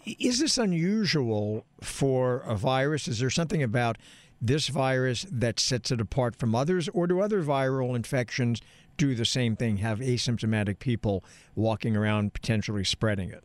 is 0.05 0.39
this 0.39 0.57
unusual 0.57 1.65
for 1.81 2.37
a 2.41 2.55
virus? 2.55 3.07
Is 3.07 3.19
there 3.19 3.29
something 3.29 3.61
about 3.63 3.97
this 4.45 4.67
virus 4.67 5.25
that 5.31 5.59
sets 5.59 5.89
it 5.91 6.01
apart 6.01 6.35
from 6.35 6.53
others, 6.53 6.89
or 6.89 7.07
do 7.07 7.21
other 7.21 7.41
viral 7.41 7.95
infections 7.95 8.61
do 8.97 9.15
the 9.15 9.25
same 9.25 9.55
thing? 9.55 9.77
Have 9.77 9.99
asymptomatic 9.99 10.79
people 10.79 11.23
walking 11.55 11.95
around 11.95 12.33
potentially 12.33 12.83
spreading 12.83 13.31
it? 13.31 13.43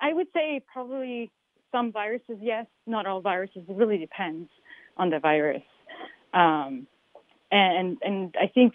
I 0.00 0.12
would 0.12 0.28
say 0.34 0.62
probably 0.72 1.30
some 1.72 1.92
viruses, 1.92 2.38
yes. 2.40 2.66
Not 2.86 3.06
all 3.06 3.20
viruses. 3.20 3.62
It 3.68 3.74
really 3.74 3.98
depends 3.98 4.50
on 4.96 5.10
the 5.10 5.18
virus. 5.18 5.62
Um, 6.34 6.86
and 7.50 7.98
and 8.02 8.34
I 8.40 8.46
think 8.46 8.74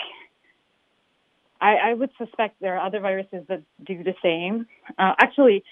I, 1.62 1.76
I, 1.76 1.94
would 1.94 2.10
suspect 2.18 2.60
there 2.60 2.78
are 2.78 2.86
other 2.86 3.00
viruses 3.00 3.46
that 3.48 3.64
do 3.86 4.04
the 4.04 4.14
same. 4.22 4.68
Uh, 5.00 5.14
actually, 5.18 5.64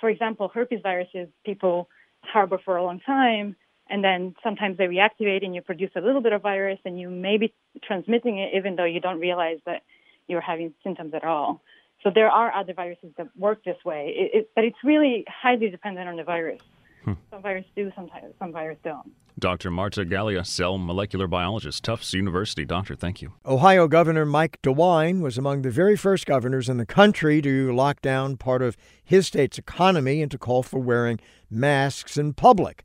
for 0.00 0.10
example, 0.10 0.50
herpes 0.52 0.80
viruses 0.82 1.28
people 1.44 1.88
harbor 2.22 2.58
for 2.64 2.76
a 2.76 2.82
long 2.82 3.00
time, 3.00 3.54
and 3.90 4.02
then 4.04 4.34
sometimes 4.42 4.78
they 4.78 4.84
reactivate 4.84 5.44
and 5.44 5.54
you 5.54 5.62
produce 5.62 5.90
a 5.96 6.00
little 6.00 6.22
bit 6.22 6.32
of 6.32 6.42
virus, 6.42 6.78
and 6.84 6.98
you 6.98 7.10
may 7.10 7.36
be 7.36 7.52
transmitting 7.82 8.38
it 8.38 8.50
even 8.56 8.76
though 8.76 8.84
you 8.84 9.00
don't 9.00 9.20
realize 9.20 9.58
that 9.66 9.82
you're 10.28 10.40
having 10.40 10.72
symptoms 10.82 11.12
at 11.14 11.24
all. 11.24 11.60
So 12.02 12.10
there 12.14 12.30
are 12.30 12.54
other 12.54 12.72
viruses 12.72 13.10
that 13.18 13.28
work 13.36 13.64
this 13.64 13.76
way, 13.84 14.14
it, 14.16 14.30
it, 14.32 14.50
but 14.54 14.64
it's 14.64 14.78
really 14.82 15.24
highly 15.28 15.68
dependent 15.68 16.08
on 16.08 16.16
the 16.16 16.24
virus. 16.24 16.60
Hmm. 17.04 17.14
Some 17.30 17.42
viruses 17.42 17.70
do, 17.76 17.90
sometimes 17.94 18.34
some 18.38 18.52
viruses 18.52 18.82
don't. 18.84 19.12
Dr. 19.38 19.70
Marta 19.70 20.04
Gaglia, 20.04 20.46
cell 20.46 20.76
molecular 20.76 21.26
biologist, 21.26 21.82
Tufts 21.82 22.12
University. 22.12 22.64
Doctor, 22.64 22.94
thank 22.94 23.22
you. 23.22 23.32
Ohio 23.46 23.88
Governor 23.88 24.26
Mike 24.26 24.60
DeWine 24.62 25.20
was 25.20 25.38
among 25.38 25.62
the 25.62 25.70
very 25.70 25.96
first 25.96 26.26
governors 26.26 26.68
in 26.68 26.76
the 26.76 26.84
country 26.84 27.40
to 27.40 27.74
lock 27.74 28.02
down 28.02 28.36
part 28.36 28.60
of 28.60 28.76
his 29.02 29.26
state's 29.26 29.56
economy 29.58 30.20
and 30.20 30.30
to 30.30 30.38
call 30.38 30.62
for 30.62 30.78
wearing 30.78 31.18
masks 31.50 32.18
in 32.18 32.34
public. 32.34 32.84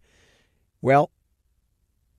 Well, 0.85 1.09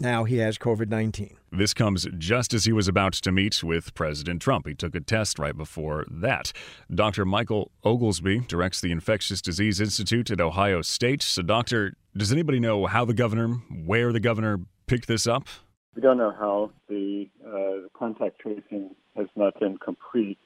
now 0.01 0.25
he 0.25 0.39
has 0.39 0.59
COVID 0.59 0.89
19. 0.89 1.37
This 1.53 1.73
comes 1.73 2.05
just 2.19 2.53
as 2.53 2.65
he 2.65 2.73
was 2.73 2.89
about 2.89 3.13
to 3.13 3.31
meet 3.31 3.63
with 3.63 3.95
President 3.95 4.43
Trump. 4.43 4.67
He 4.67 4.75
took 4.75 4.97
a 4.97 5.01
test 5.01 5.39
right 5.39 5.57
before 5.57 6.05
that. 6.11 6.51
Dr. 6.93 7.25
Michael 7.25 7.71
Oglesbee 7.85 8.49
directs 8.49 8.81
the 8.81 8.91
Infectious 8.91 9.41
Disease 9.41 9.81
Institute 9.81 10.33
at 10.33 10.41
Ohio 10.41 10.83
State. 10.83 11.23
So, 11.23 11.43
Doctor, 11.43 11.95
does 12.17 12.33
anybody 12.33 12.59
know 12.59 12.87
how 12.87 13.05
the 13.05 13.15
governor, 13.15 13.51
where 13.85 14.13
the 14.13 14.19
governor 14.19 14.59
picked 14.89 15.07
this 15.07 15.29
up? 15.29 15.47
We 15.95 16.03
don't 16.03 16.19
know 16.19 16.33
how. 16.33 16.73
The 16.89 17.29
uh, 17.47 17.89
contact 17.97 18.41
tracing 18.41 18.97
has 19.17 19.29
not 19.37 19.61
been 19.61 19.79
complete. 19.79 20.39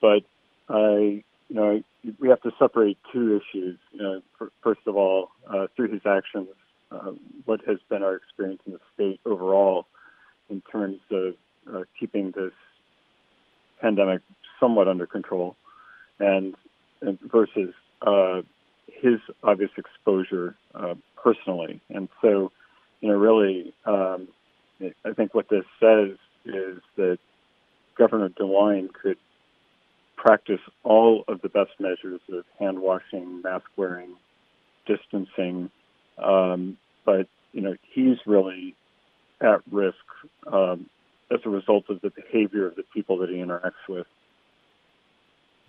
But 0.00 0.24
I, 0.68 1.22
you 1.48 1.54
know, 1.54 1.80
we 2.18 2.28
have 2.28 2.42
to 2.42 2.50
separate 2.58 2.98
two 3.12 3.36
issues. 3.40 3.78
You 3.92 4.02
know, 4.02 4.48
first 4.64 4.80
of 4.88 4.96
all, 4.96 5.28
uh, 5.48 5.68
through 5.76 5.92
his 5.92 6.02
actions, 6.04 6.48
uh, 6.90 7.12
what 7.44 7.60
has 7.66 7.78
been 7.88 8.02
our 8.02 8.14
experience 8.14 8.60
in 8.66 8.72
the 8.72 8.80
state 8.94 9.20
overall 9.24 9.86
in 10.48 10.62
terms 10.72 11.00
of 11.10 11.34
uh, 11.72 11.82
keeping 11.98 12.30
this 12.30 12.52
pandemic 13.80 14.22
somewhat 14.60 14.88
under 14.88 15.06
control, 15.06 15.56
and, 16.18 16.54
and 17.02 17.18
versus 17.20 17.74
uh, 18.02 18.40
his 18.86 19.18
obvious 19.42 19.70
exposure 19.76 20.54
uh, 20.74 20.94
personally. 21.22 21.80
And 21.90 22.08
so, 22.22 22.52
you 23.00 23.08
know, 23.08 23.16
really, 23.16 23.74
um, 23.84 24.28
I 25.04 25.12
think 25.12 25.34
what 25.34 25.48
this 25.48 25.64
says 25.80 26.16
is 26.44 26.80
that 26.96 27.18
Governor 27.98 28.28
DeWine 28.30 28.92
could 28.92 29.18
practice 30.16 30.60
all 30.82 31.24
of 31.28 31.42
the 31.42 31.48
best 31.48 31.72
measures 31.78 32.20
of 32.32 32.44
hand 32.58 32.78
washing, 32.80 33.42
mask 33.42 33.66
wearing, 33.76 34.14
distancing, 34.86 35.70
um, 36.22 36.76
but 37.04 37.26
you 37.52 37.60
know 37.60 37.76
he's 37.92 38.18
really 38.26 38.74
at 39.40 39.60
risk 39.70 39.96
um, 40.52 40.88
as 41.30 41.40
a 41.44 41.48
result 41.50 41.84
of 41.88 42.00
the 42.00 42.10
behavior 42.10 42.66
of 42.66 42.76
the 42.76 42.84
people 42.94 43.18
that 43.18 43.30
he 43.30 43.36
interacts 43.36 43.72
with. 43.88 44.06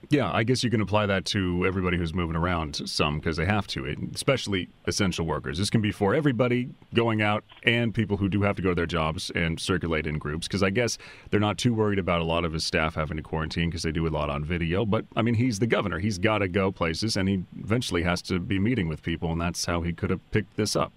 Yeah, 0.09 0.31
I 0.31 0.43
guess 0.43 0.63
you 0.63 0.69
can 0.69 0.79
apply 0.79 1.05
that 1.07 1.25
to 1.25 1.65
everybody 1.65 1.97
who's 1.97 2.13
moving 2.13 2.37
around 2.37 2.87
some 2.87 3.19
because 3.19 3.35
they 3.35 3.45
have 3.45 3.67
to, 3.67 3.93
especially 4.15 4.69
essential 4.85 5.25
workers. 5.25 5.57
This 5.57 5.69
can 5.69 5.81
be 5.81 5.91
for 5.91 6.15
everybody 6.15 6.69
going 6.93 7.21
out 7.21 7.43
and 7.63 7.93
people 7.93 8.15
who 8.15 8.29
do 8.29 8.41
have 8.43 8.55
to 8.55 8.61
go 8.61 8.69
to 8.69 8.75
their 8.75 8.85
jobs 8.85 9.31
and 9.31 9.59
circulate 9.59 10.07
in 10.07 10.17
groups 10.17 10.47
because 10.47 10.63
I 10.63 10.69
guess 10.69 10.97
they're 11.29 11.41
not 11.41 11.57
too 11.57 11.73
worried 11.73 11.99
about 11.99 12.21
a 12.21 12.23
lot 12.23 12.45
of 12.45 12.53
his 12.53 12.63
staff 12.63 12.95
having 12.95 13.17
to 13.17 13.23
quarantine 13.23 13.69
because 13.69 13.83
they 13.83 13.91
do 13.91 14.07
a 14.07 14.09
lot 14.09 14.29
on 14.29 14.45
video. 14.45 14.85
But 14.85 15.03
I 15.17 15.21
mean, 15.21 15.33
he's 15.33 15.59
the 15.59 15.67
governor. 15.67 15.99
He's 15.99 16.17
got 16.17 16.37
to 16.37 16.47
go 16.47 16.71
places 16.71 17.17
and 17.17 17.27
he 17.27 17.43
eventually 17.59 18.03
has 18.03 18.21
to 18.23 18.39
be 18.39 18.59
meeting 18.59 18.87
with 18.87 19.03
people, 19.03 19.33
and 19.33 19.41
that's 19.41 19.65
how 19.65 19.81
he 19.81 19.91
could 19.91 20.09
have 20.09 20.31
picked 20.31 20.55
this 20.55 20.77
up. 20.77 20.93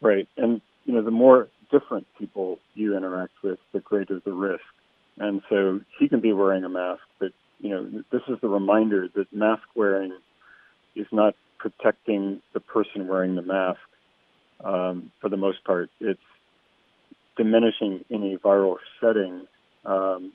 Right. 0.00 0.28
And, 0.36 0.60
you 0.86 0.94
know, 0.94 1.02
the 1.02 1.12
more 1.12 1.48
different 1.70 2.06
people 2.18 2.58
you 2.74 2.96
interact 2.96 3.34
with, 3.44 3.60
the 3.72 3.78
greater 3.80 4.20
the 4.24 4.32
risk. 4.32 4.64
And 5.18 5.42
so 5.48 5.80
he 5.98 6.08
can 6.08 6.20
be 6.20 6.32
wearing 6.32 6.64
a 6.64 6.68
mask, 6.68 7.02
but 7.18 7.32
you 7.60 7.70
know, 7.70 8.02
this 8.10 8.22
is 8.28 8.38
the 8.40 8.48
reminder 8.48 9.08
that 9.14 9.32
mask 9.32 9.62
wearing 9.74 10.16
is 10.94 11.06
not 11.12 11.34
protecting 11.58 12.40
the 12.52 12.60
person 12.60 13.06
wearing 13.08 13.34
the 13.34 13.42
mask. 13.42 13.80
Um, 14.62 15.12
for 15.20 15.28
the 15.28 15.36
most 15.36 15.64
part, 15.64 15.90
it's 16.00 16.20
diminishing 17.36 18.04
any 18.10 18.36
viral 18.36 18.76
shedding 19.00 19.46
um, 19.84 20.32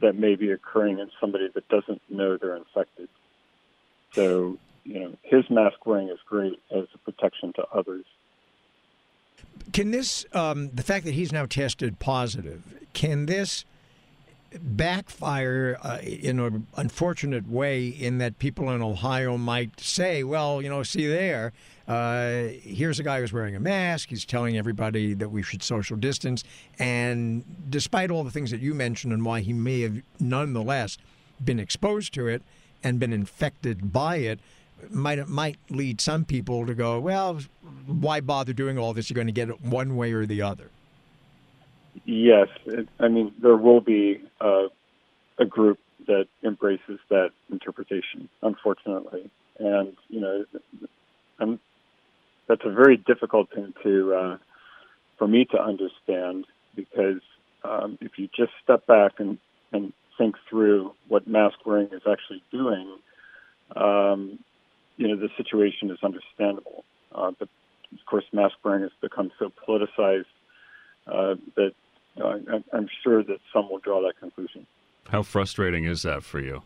that 0.00 0.14
may 0.14 0.36
be 0.36 0.50
occurring 0.50 0.98
in 0.98 1.10
somebody 1.20 1.48
that 1.54 1.68
doesn't 1.68 2.00
know 2.08 2.36
they're 2.36 2.56
infected. 2.56 3.08
So, 4.12 4.58
you 4.84 5.00
know, 5.00 5.16
his 5.22 5.48
mask 5.50 5.84
wearing 5.84 6.08
is 6.08 6.18
great 6.26 6.60
as 6.70 6.84
a 6.94 6.98
protection 6.98 7.52
to 7.54 7.66
others. 7.72 8.04
Can 9.72 9.90
this, 9.90 10.24
um, 10.32 10.70
the 10.70 10.82
fact 10.82 11.04
that 11.04 11.14
he's 11.14 11.32
now 11.32 11.46
tested 11.46 11.98
positive, 11.98 12.62
can 12.92 13.26
this 13.26 13.64
backfire 14.60 15.78
uh, 15.82 15.98
in 16.02 16.40
an 16.40 16.66
unfortunate 16.76 17.48
way 17.48 17.86
in 17.86 18.18
that 18.18 18.38
people 18.38 18.70
in 18.70 18.82
Ohio 18.82 19.36
might 19.36 19.80
say, 19.80 20.22
well, 20.22 20.62
you 20.62 20.68
know, 20.68 20.82
see 20.82 21.06
there, 21.06 21.52
uh, 21.86 22.48
here's 22.62 22.98
a 22.98 23.02
guy 23.02 23.20
who's 23.20 23.32
wearing 23.32 23.54
a 23.54 23.60
mask. 23.60 24.08
He's 24.08 24.24
telling 24.24 24.56
everybody 24.56 25.14
that 25.14 25.30
we 25.30 25.42
should 25.42 25.62
social 25.62 25.96
distance. 25.96 26.44
And 26.78 27.44
despite 27.68 28.10
all 28.10 28.24
the 28.24 28.30
things 28.30 28.50
that 28.50 28.60
you 28.60 28.74
mentioned 28.74 29.12
and 29.12 29.24
why 29.24 29.40
he 29.40 29.52
may 29.52 29.80
have 29.80 30.00
nonetheless 30.18 30.96
been 31.44 31.60
exposed 31.60 32.14
to 32.14 32.26
it 32.26 32.42
and 32.82 32.98
been 32.98 33.12
infected 33.12 33.92
by 33.92 34.16
it, 34.16 34.40
might 34.90 35.26
might 35.28 35.56
lead 35.70 36.00
some 36.00 36.24
people 36.24 36.66
to 36.66 36.74
go, 36.74 36.98
well, 37.00 37.40
why 37.86 38.20
bother 38.20 38.52
doing 38.52 38.78
all 38.78 38.92
this? 38.92 39.08
You're 39.08 39.14
going 39.14 39.26
to 39.26 39.32
get 39.32 39.48
it 39.48 39.60
one 39.62 39.96
way 39.96 40.12
or 40.12 40.26
the 40.26 40.42
other. 40.42 40.70
Yes, 42.04 42.48
it, 42.66 42.88
I 42.98 43.08
mean 43.08 43.32
there 43.40 43.56
will 43.56 43.80
be 43.80 44.20
a 45.38 45.44
group 45.44 45.78
that 46.06 46.26
embraces 46.42 46.98
that 47.10 47.30
interpretation, 47.50 48.28
unfortunately, 48.42 49.30
and 49.58 49.96
you 50.08 50.20
know, 50.20 50.44
I'm, 51.40 51.60
that's 52.48 52.62
a 52.64 52.70
very 52.70 52.96
difficult 52.96 53.50
thing 53.54 53.72
to 53.82 54.14
uh, 54.14 54.38
for 55.18 55.26
me 55.28 55.44
to 55.46 55.60
understand 55.62 56.46
because 56.76 57.20
um, 57.64 57.98
if 58.00 58.18
you 58.18 58.28
just 58.36 58.52
step 58.62 58.86
back 58.86 59.12
and, 59.18 59.38
and 59.72 59.92
think 60.18 60.36
through 60.48 60.92
what 61.08 61.26
mask 61.26 61.56
wearing 61.64 61.88
is 61.92 62.02
actually 62.10 62.42
doing, 62.52 62.96
um, 63.76 64.38
you 64.96 65.08
know, 65.08 65.16
the 65.16 65.30
situation 65.36 65.90
is 65.90 65.98
understandable. 66.02 66.84
Uh, 67.14 67.30
but 67.38 67.48
of 67.92 68.06
course, 68.06 68.24
mask 68.32 68.56
wearing 68.64 68.82
has 68.82 68.92
become 69.00 69.30
so 69.38 69.52
politicized 69.66 70.24
uh, 71.06 71.34
that 71.56 71.72
I, 72.22 72.62
I'm 72.72 72.88
sure 73.02 73.22
that 73.22 73.38
some 73.52 73.68
will 73.70 73.78
draw 73.78 74.02
that 74.02 74.18
conclusion. 74.18 74.66
How 75.08 75.22
frustrating 75.22 75.84
is 75.84 76.02
that 76.02 76.22
for 76.22 76.40
you? 76.40 76.62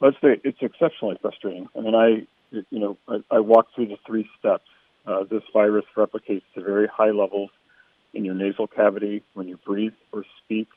Let's 0.00 0.16
say 0.20 0.40
it's 0.42 0.58
exceptionally 0.60 1.16
frustrating. 1.20 1.68
I 1.76 1.80
mean, 1.80 1.94
I, 1.94 2.26
you 2.50 2.78
know, 2.78 2.96
I, 3.08 3.18
I 3.30 3.40
walk 3.40 3.68
through 3.74 3.88
the 3.88 3.98
three 4.06 4.28
steps. 4.38 4.64
Uh, 5.06 5.24
this 5.24 5.42
virus 5.52 5.84
replicates 5.96 6.42
to 6.54 6.62
very 6.62 6.86
high 6.86 7.10
levels 7.10 7.50
in 8.14 8.24
your 8.24 8.34
nasal 8.34 8.66
cavity 8.66 9.22
when 9.34 9.48
you 9.48 9.58
breathe 9.64 9.94
or 10.12 10.24
speak. 10.44 10.68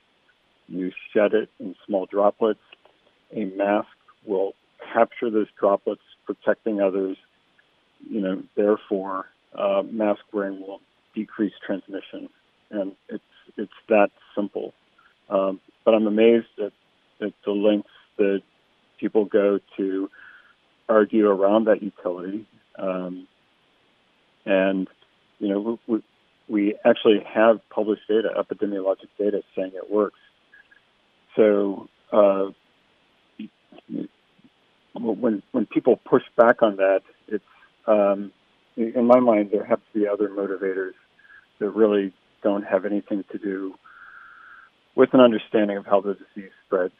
You 0.67 0.91
shed 1.13 1.33
it 1.33 1.49
in 1.59 1.75
small 1.85 2.05
droplets. 2.05 2.59
A 3.35 3.45
mask 3.45 3.87
will 4.25 4.53
capture 4.93 5.29
those 5.29 5.47
droplets, 5.59 6.01
protecting 6.25 6.81
others. 6.81 7.17
You 8.07 8.21
know, 8.21 8.43
therefore, 8.55 9.25
uh, 9.57 9.83
mask 9.89 10.21
wearing 10.31 10.59
will 10.61 10.81
decrease 11.13 11.53
transmission, 11.65 12.29
and 12.69 12.93
it's 13.09 13.23
it's 13.57 13.71
that 13.89 14.09
simple. 14.35 14.73
Um, 15.29 15.59
but 15.83 15.93
I'm 15.93 16.07
amazed 16.07 16.47
at, 16.59 16.73
at 17.21 17.33
the 17.45 17.51
lengths 17.51 17.89
that 18.17 18.41
people 18.99 19.25
go 19.25 19.59
to 19.77 20.09
argue 20.87 21.27
around 21.27 21.65
that 21.65 21.81
utility. 21.81 22.45
Um, 22.77 23.27
and, 24.45 24.87
you 25.39 25.49
know, 25.49 25.79
we, 25.87 26.03
we 26.47 26.75
actually 26.85 27.23
have 27.33 27.59
published 27.69 28.03
data, 28.07 28.29
epidemiologic 28.37 29.09
data, 29.17 29.41
saying 29.55 29.71
it 29.73 29.91
works. 29.91 30.19
So 31.35 31.89
uh, 32.11 32.51
when 34.93 35.43
when 35.51 35.65
people 35.65 35.99
push 36.05 36.23
back 36.37 36.61
on 36.61 36.77
that, 36.77 37.01
it's 37.27 37.43
um, 37.87 38.31
in 38.77 39.05
my 39.05 39.19
mind 39.19 39.49
there 39.51 39.65
have 39.65 39.79
to 39.79 39.99
be 39.99 40.07
other 40.07 40.29
motivators 40.29 40.93
that 41.59 41.69
really 41.69 42.13
don't 42.45 42.63
have 42.63 42.85
anything 42.85 43.23
to 43.31 43.39
do 43.39 43.73
with 44.95 45.09
an 45.13 45.19
understanding 45.19 45.77
of 45.77 45.85
how 45.85 45.99
the 45.99 46.13
disease 46.13 46.51
spreads. 46.65 46.93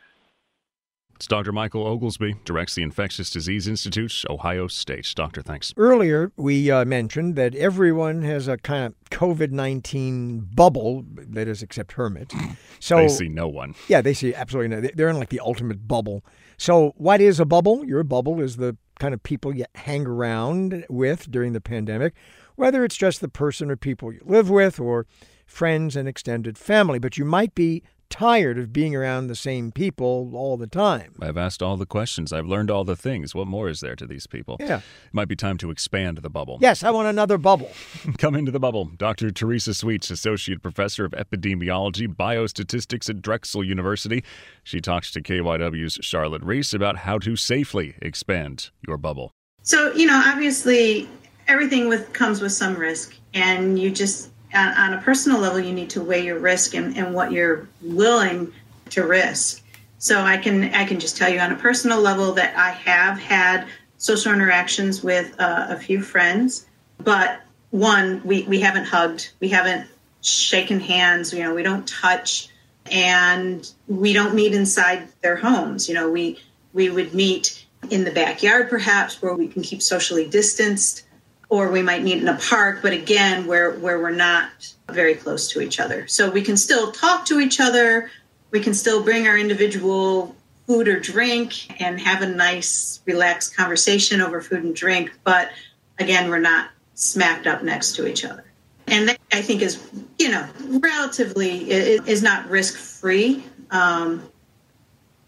It's 1.14 1.28
Dr. 1.28 1.54
Michael 1.54 1.86
Oglesbee, 1.86 2.44
directs 2.44 2.76
the 2.76 2.82
Infectious 2.82 3.30
Disease 3.30 3.70
Institute, 3.70 4.26
Ohio 4.30 4.68
State. 4.68 5.14
Doctor, 5.16 5.42
thanks. 5.42 5.74
Earlier, 5.78 6.34
we 6.36 6.70
uh, 6.70 6.84
mentioned 6.84 7.38
that 7.38 7.56
everyone 7.56 8.24
has 8.24 8.50
a 8.50 8.58
kind 8.58 8.86
of 8.88 8.96
COVID 9.12 9.52
19 9.52 10.50
bubble, 10.54 11.06
that 11.08 11.48
is, 11.48 11.64
except 11.64 11.94
hermits. 11.94 12.36
So 12.82 12.98
they 12.98 13.08
see 13.08 13.30
no 13.30 13.48
one. 13.48 13.74
Yeah, 13.88 14.02
they 14.02 14.14
see 14.14 14.36
absolutely 14.36 14.76
no. 14.76 14.90
They're 14.94 15.10
in 15.10 15.18
like 15.18 15.30
the 15.30 15.40
ultimate 15.40 15.88
bubble. 15.88 16.24
So, 16.58 16.94
what 16.98 17.20
is 17.20 17.40
a 17.40 17.46
bubble? 17.46 17.84
Your 17.86 18.04
bubble 18.04 18.42
is 18.42 18.58
the 18.58 18.78
kind 19.00 19.14
of 19.14 19.24
people 19.24 19.56
you 19.56 19.66
hang 19.74 20.06
around 20.06 20.86
with 20.88 21.32
during 21.32 21.54
the 21.54 21.62
pandemic, 21.62 22.14
whether 22.58 22.84
it's 22.84 22.98
just 22.98 23.22
the 23.22 23.30
person 23.30 23.72
or 23.72 23.76
people 23.76 24.14
you 24.14 24.22
live 24.24 24.50
with 24.50 24.80
or 24.80 25.08
friends 25.46 25.96
and 25.96 26.08
extended 26.08 26.58
family. 26.58 27.00
But 27.00 27.18
you 27.18 27.26
might 27.26 27.56
be 27.56 27.84
tired 28.10 28.58
of 28.58 28.72
being 28.72 28.96
around 28.96 29.28
the 29.28 29.36
same 29.36 29.72
people 29.72 30.32
all 30.36 30.58
the 30.58 30.68
time. 30.68 31.14
I've 31.22 31.38
asked 31.38 31.62
all 31.62 31.76
the 31.78 31.86
questions. 31.86 32.32
I've 32.32 32.46
learned 32.46 32.72
all 32.72 32.84
the 32.84 32.96
things. 32.96 33.36
What 33.36 33.48
more 33.48 33.68
is 33.68 33.82
there 33.82 33.96
to 33.96 34.06
these 34.06 34.28
people? 34.28 34.58
Yeah. 34.60 34.78
It 34.78 35.14
might 35.14 35.28
be 35.28 35.36
time 35.36 35.58
to 35.58 35.70
expand 35.72 36.20
the 36.20 36.30
bubble. 36.30 36.58
Yes, 36.62 36.84
I 36.84 36.92
want 36.92 37.08
another 37.08 37.38
bubble. 37.38 37.72
Come 38.18 38.36
into 38.36 38.52
the 38.52 38.60
bubble. 38.60 38.86
Dr. 38.86 39.32
Teresa 39.32 39.74
Sweets, 39.74 40.10
Associate 40.12 40.62
Professor 40.62 41.06
of 41.06 41.12
Epidemiology, 41.12 42.08
Biostatistics 42.08 43.10
at 43.10 43.22
Drexel 43.22 43.64
University. 43.64 44.24
She 44.64 44.80
talks 44.80 45.12
to 45.12 45.22
KYW's 45.22 46.00
Charlotte 46.02 46.44
Reese 46.44 46.74
about 46.74 46.98
how 46.98 47.20
to 47.20 47.36
safely 47.36 47.96
expand 48.02 48.70
your 48.88 48.98
bubble. 48.98 49.32
So, 49.64 49.92
you 49.94 50.06
know, 50.06 50.22
obviously 50.26 51.10
everything 51.48 51.90
with 51.90 52.14
comes 52.14 52.40
with 52.42 52.52
some 52.52 52.76
risk 52.76 53.16
and 53.34 53.78
you 53.78 53.92
just 53.92 54.30
on 54.56 54.94
a 54.94 55.02
personal 55.02 55.40
level, 55.40 55.60
you 55.60 55.74
need 55.74 55.90
to 55.92 56.02
weigh 56.02 56.26
your 56.26 56.40
risk 56.40 56.74
and, 56.74 56.98
and 56.98 57.14
what 57.14 57.32
you're 57.32 57.68
willing 57.82 58.54
to 58.92 59.06
risk. 59.06 59.62
So 59.98 60.22
I 60.22 60.38
can 60.38 60.74
I 60.74 60.86
can 60.86 61.00
just 61.00 61.18
tell 61.18 61.30
you 61.30 61.40
on 61.40 61.52
a 61.52 61.56
personal 61.56 62.00
level 62.00 62.34
that 62.34 62.56
I 62.56 62.72
have 62.72 63.20
had 63.20 63.68
social 63.98 64.34
interactions 64.34 65.04
with 65.04 65.34
uh, 65.40 65.68
a 65.70 65.78
few 65.78 66.02
friends, 66.02 66.66
but 67.04 67.42
one 67.72 68.22
we 68.24 68.44
we 68.44 68.60
haven't 68.60 68.86
hugged, 68.86 69.32
we 69.40 69.50
haven't 69.50 69.88
shaken 70.22 70.80
hands, 70.80 71.34
you 71.34 71.44
know, 71.44 71.54
we 71.54 71.64
don't 71.64 71.88
touch, 71.88 72.50
and 72.92 73.72
we 73.88 74.14
don't 74.14 74.36
meet 74.36 74.54
inside 74.54 75.08
their 75.22 75.36
homes. 75.36 75.90
You 75.90 75.96
know, 75.96 76.10
we 76.10 76.40
we 76.74 76.90
would 76.90 77.14
meet 77.14 77.66
in 77.90 78.04
the 78.04 78.12
backyard 78.12 78.70
perhaps 78.70 79.22
where 79.22 79.34
we 79.34 79.48
can 79.48 79.62
keep 79.62 79.82
socially 79.82 80.28
distanced 80.28 81.04
or 81.50 81.70
we 81.72 81.82
might 81.82 82.04
meet 82.04 82.22
in 82.22 82.28
a 82.28 82.38
park, 82.38 82.80
but 82.82 82.94
again, 82.94 83.46
where, 83.46 83.72
where 83.72 84.00
we're 84.00 84.12
not 84.12 84.50
very 84.90 85.16
close 85.16 85.50
to 85.50 85.62
each 85.62 85.80
other. 85.80 86.08
So 86.08 86.30
we 86.30 86.42
can 86.42 86.58
still 86.58 86.92
talk 86.92 87.26
to 87.26 87.40
each 87.40 87.60
other. 87.60 88.10
We 88.52 88.60
can 88.60 88.74
still 88.74 89.04
bring 89.04 89.28
our 89.28 89.38
individual 89.38 90.36
food 90.68 90.88
or 90.88 91.00
drink 91.00 91.82
and 91.82 92.00
have 92.00 92.22
a 92.22 92.28
nice, 92.28 93.02
relaxed 93.06 93.56
conversation 93.56 94.22
over 94.22 94.42
food 94.42 94.64
and 94.64 94.76
drink. 94.76 95.12
But 95.24 95.52
again, 96.00 96.30
we're 96.30 96.40
not 96.40 96.70
smacked 96.96 97.46
up 97.46 97.64
next 97.64 97.96
to 97.98 98.08
each 98.08 98.26
other. 98.26 98.44
And 98.88 99.10
that 99.10 99.20
I 99.32 99.42
think 99.42 99.62
is, 99.62 99.88
you 100.20 100.30
know, 100.30 100.48
relatively 100.62 101.70
is 101.70 102.22
not 102.22 102.50
risk 102.50 102.78
free, 102.78 103.44
um, 103.72 104.30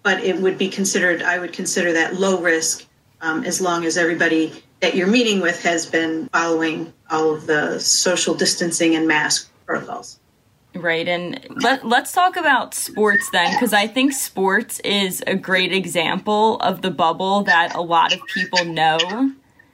but 0.03 0.23
it 0.23 0.37
would 0.37 0.57
be 0.57 0.69
considered. 0.69 1.21
I 1.23 1.39
would 1.39 1.53
consider 1.53 1.93
that 1.93 2.15
low 2.15 2.39
risk 2.39 2.85
um, 3.19 3.43
as 3.43 3.59
long 3.59 3.85
as 3.85 3.97
everybody 3.97 4.63
that 4.79 4.95
you're 4.95 5.07
meeting 5.07 5.41
with 5.41 5.61
has 5.63 5.85
been 5.85 6.29
following 6.29 6.93
all 7.09 7.33
of 7.33 7.47
the 7.47 7.79
social 7.79 8.33
distancing 8.35 8.95
and 8.95 9.07
mask 9.07 9.49
protocols. 9.65 10.19
Right. 10.75 11.07
And 11.07 11.47
let, 11.63 11.85
let's 11.85 12.11
talk 12.11 12.37
about 12.37 12.73
sports 12.73 13.29
then, 13.31 13.53
because 13.53 13.73
I 13.73 13.87
think 13.87 14.13
sports 14.13 14.79
is 14.81 15.23
a 15.25 15.35
great 15.35 15.73
example 15.73 16.57
of 16.57 16.81
the 16.81 16.91
bubble 16.91 17.43
that 17.43 17.75
a 17.75 17.81
lot 17.81 18.13
of 18.13 18.19
people 18.27 18.63
know. 18.65 19.31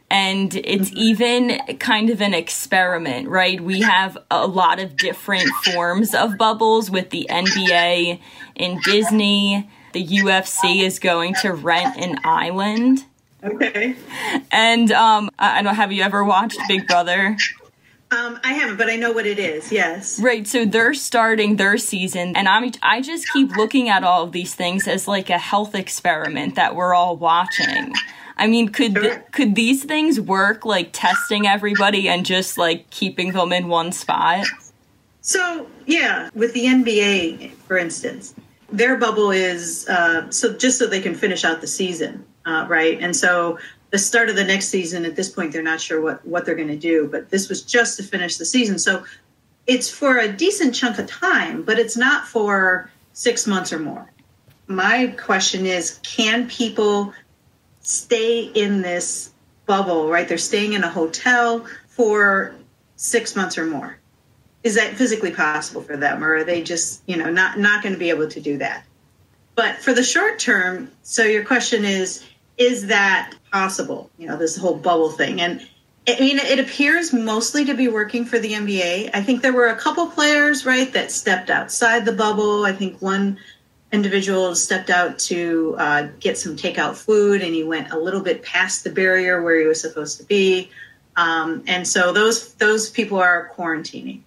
And 0.10 0.54
it's 0.56 0.92
even 0.94 1.58
kind 1.80 2.10
of 2.10 2.22
an 2.22 2.34
experiment, 2.34 3.28
right? 3.28 3.60
We 3.60 3.82
have 3.82 4.18
a 4.30 4.46
lot 4.46 4.80
of 4.80 4.96
different 4.96 5.50
forms 5.66 6.14
of 6.14 6.38
bubbles 6.38 6.92
with 6.92 7.10
the 7.10 7.28
NBA 7.30 8.20
and 8.56 8.82
Disney. 8.84 9.70
The 9.94 10.06
UFC 10.06 10.84
is 10.84 11.00
going 11.00 11.34
to 11.42 11.52
rent 11.52 11.98
an 11.98 12.20
island 12.24 13.06
Okay. 13.44 13.96
And 14.52 14.92
um, 14.92 15.30
I 15.38 15.62
don't 15.62 15.76
have 15.76 15.92
you 15.92 16.04
ever 16.04 16.24
watched 16.24 16.60
Big 16.68 16.88
Brother? 16.88 17.38
Um, 18.12 18.40
I 18.44 18.54
haven't, 18.54 18.78
but 18.78 18.90
I 18.90 18.96
know 18.96 19.12
what 19.12 19.26
it 19.26 19.40
is. 19.40 19.72
Yes. 19.72 20.20
Right. 20.20 20.46
So 20.46 20.66
they're 20.66 20.94
starting 20.94 21.56
their 21.56 21.78
season, 21.78 22.36
and 22.36 22.48
I'm 22.48 22.72
I 22.84 23.02
just 23.02 23.32
keep 23.34 23.56
looking 23.56 23.90
at 23.90 24.04
all 24.04 24.24
of 24.24 24.32
these 24.32 24.54
things 24.54 24.88
as 24.88 25.08
like 25.08 25.30
a 25.30 25.38
health 25.38 25.74
experiment 25.74 26.56
that 26.56 26.76
we're 26.76 26.94
all 26.94 27.18
watching. 27.18 27.94
I 28.38 28.48
mean, 28.48 28.70
could 28.70 28.96
th- 28.96 29.20
could 29.32 29.56
these 29.56 29.84
things 29.84 30.20
work 30.20 30.64
like 30.64 30.90
testing 30.92 31.48
everybody 31.48 32.08
and 32.08 32.26
just 32.26 32.58
like 32.58 32.90
keeping 32.92 33.32
them 33.32 33.52
in 33.52 33.68
one 33.68 33.92
spot? 33.92 34.46
So 35.22 35.68
yeah, 35.88 36.30
with 36.36 36.54
the 36.54 36.66
NBA, 36.66 37.54
for 37.68 37.78
instance, 37.78 38.36
their 38.72 38.96
bubble 38.98 39.32
is 39.32 39.88
uh, 39.88 40.30
so 40.30 40.56
just 40.56 40.78
so 40.78 40.86
they 40.86 41.02
can 41.02 41.16
finish 41.16 41.44
out 41.44 41.62
the 41.62 41.68
season 41.68 42.26
uh, 42.46 42.66
right? 42.68 43.00
And 43.02 43.16
so 43.16 43.60
the 43.92 43.98
start 44.00 44.30
of 44.30 44.36
the 44.36 44.44
next 44.44 44.70
season, 44.70 45.06
at 45.06 45.16
this 45.16 45.30
point, 45.30 45.54
they're 45.54 45.62
not 45.62 45.80
sure 45.80 46.02
what 46.02 46.26
what 46.26 46.46
they're 46.46 46.56
going 46.56 46.68
to 46.70 46.78
do. 46.78 47.08
But 47.08 47.30
this 47.30 47.50
was 47.50 47.62
just 47.62 47.98
to 47.98 48.04
finish 48.04 48.38
the 48.38 48.46
season, 48.46 48.80
so 48.80 49.04
it's 49.68 49.90
for 49.90 50.18
a 50.18 50.28
decent 50.28 50.76
chunk 50.76 51.00
of 51.00 51.08
time, 51.08 51.64
but 51.64 51.80
it's 51.80 51.96
not 51.96 52.28
for 52.28 52.90
six 53.14 53.48
months 53.48 53.72
or 53.72 53.80
more. 53.80 54.12
My 54.68 55.08
question 55.18 55.66
is, 55.66 56.00
can 56.04 56.48
people 56.50 57.14
stay 57.82 58.42
in 58.42 58.82
this 58.82 59.32
bubble? 59.66 60.10
Right, 60.10 60.28
they're 60.28 60.38
staying 60.38 60.74
in 60.74 60.84
a 60.84 60.90
hotel 60.90 61.66
for 61.88 62.56
six 62.96 63.36
months 63.36 63.58
or 63.58 63.66
more. 63.66 63.98
Is 64.64 64.76
that 64.76 64.96
physically 64.96 65.32
possible 65.32 65.82
for 65.82 65.98
them, 65.98 66.24
or 66.24 66.36
are 66.36 66.44
they 66.44 66.64
just, 66.64 67.04
you 67.06 67.18
know, 67.18 67.30
not 67.30 67.60
not 67.60 67.84
going 67.84 67.94
to 67.94 68.00
be 68.00 68.10
able 68.10 68.30
to 68.30 68.40
do 68.40 68.58
that? 68.58 68.86
But 69.56 69.78
for 69.78 69.94
the 69.94 70.04
short 70.04 70.40
term, 70.40 70.90
so 71.04 71.24
your 71.24 71.44
question 71.44 71.86
is 71.86 72.24
is 72.58 72.88
that 72.88 73.34
possible? 73.52 74.10
You 74.18 74.28
know, 74.28 74.38
this 74.38 74.58
whole 74.58 74.76
bubble 74.76 75.12
thing. 75.12 75.42
And 75.42 75.68
I 76.08 76.20
mean, 76.20 76.38
it 76.38 76.60
appears 76.60 77.14
mostly 77.14 77.66
to 77.66 77.74
be 77.74 77.88
working 77.88 78.26
for 78.26 78.38
the 78.38 78.52
NBA. 78.54 79.12
I 79.14 79.24
think 79.24 79.42
there 79.42 79.54
were 79.54 79.68
a 79.68 79.76
couple 79.76 80.08
players, 80.08 80.66
right, 80.66 80.92
that 80.94 81.12
stepped 81.12 81.50
outside 81.50 82.04
the 82.06 82.12
bubble. 82.12 82.66
I 82.66 82.74
think 82.74 83.02
one 83.02 83.38
individual 83.94 84.54
stepped 84.56 84.90
out 84.90 85.18
to 85.20 85.76
uh, 85.78 86.08
get 86.20 86.38
some 86.38 86.58
takeout 86.58 86.96
food 86.96 87.42
and 87.42 87.54
he 87.54 87.64
went 87.64 87.92
a 87.92 87.98
little 87.98 88.22
bit 88.22 88.44
past 88.44 88.84
the 88.84 88.90
barrier 88.90 89.42
where 89.42 89.60
he 89.60 89.68
was 89.68 89.80
supposed 89.80 90.18
to 90.18 90.26
be. 90.26 90.70
Um, 91.16 91.64
and 91.68 91.88
so 91.88 92.12
those 92.12 92.56
those 92.56 92.90
people 92.90 93.20
are 93.20 93.52
quarantining. 93.56 94.22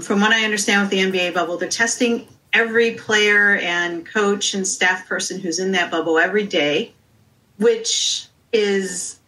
From 0.00 0.20
what 0.20 0.32
I 0.32 0.44
understand 0.44 0.82
with 0.82 0.90
the 0.90 0.98
NBA 0.98 1.32
bubble, 1.32 1.56
they're 1.56 1.68
testing 1.68 2.26
every 2.52 2.92
player 2.92 3.56
and 3.58 4.04
coach 4.04 4.52
and 4.52 4.66
staff 4.66 5.06
person 5.08 5.38
who's 5.38 5.60
in 5.60 5.72
that 5.72 5.92
bubble 5.92 6.18
every 6.18 6.44
day 6.44 6.92
which 7.58 8.28
is 8.52 9.20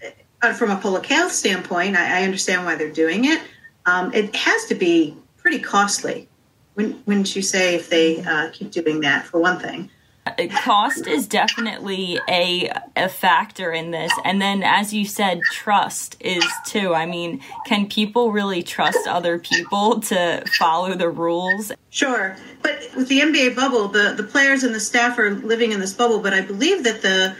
uh, 0.43 0.53
from 0.53 0.71
a 0.71 0.77
public 0.77 1.07
health 1.07 1.33
standpoint, 1.33 1.97
I, 1.97 2.21
I 2.21 2.23
understand 2.23 2.65
why 2.65 2.77
they're 2.77 2.91
doing 2.91 3.25
it. 3.25 3.41
Um, 3.87 4.13
it 4.13 4.35
has 4.35 4.67
to 4.67 4.75
be 4.75 5.17
pretty 5.37 5.59
costly. 5.59 6.29
Wouldn't, 6.75 7.35
you 7.35 7.43
say 7.43 7.75
if 7.75 7.89
they 7.89 8.23
uh, 8.23 8.51
keep 8.53 8.71
doing 8.71 9.01
that 9.01 9.25
for 9.25 9.41
one 9.41 9.59
thing? 9.59 9.91
Uh, 10.27 10.49
cost 10.63 11.07
is 11.07 11.29
definitely 11.29 12.19
a 12.29 12.69
a 12.97 13.09
factor 13.09 13.71
in 13.71 13.93
this 13.93 14.11
and 14.25 14.43
then 14.43 14.61
as 14.65 14.93
you 14.93 15.05
said 15.05 15.41
trust 15.53 16.17
is 16.19 16.45
too 16.67 16.93
i 16.95 17.07
mean 17.07 17.41
can 17.65 17.87
people 17.89 18.33
really 18.33 18.61
trust 18.61 18.99
other 19.07 19.39
people 19.39 20.01
to 20.01 20.43
follow 20.59 20.95
the 20.95 21.09
rules 21.09 21.71
sure 21.91 22.37
but 22.61 22.89
with 22.97 23.07
the 23.07 23.21
nba 23.21 23.55
bubble 23.55 23.87
the 23.87 24.15
the 24.17 24.25
players 24.25 24.65
and 24.65 24.75
the 24.75 24.81
staff 24.81 25.17
are 25.17 25.31
living 25.31 25.71
in 25.71 25.79
this 25.79 25.93
bubble 25.93 26.19
but 26.19 26.33
i 26.33 26.41
believe 26.41 26.83
that 26.83 27.03
the 27.03 27.37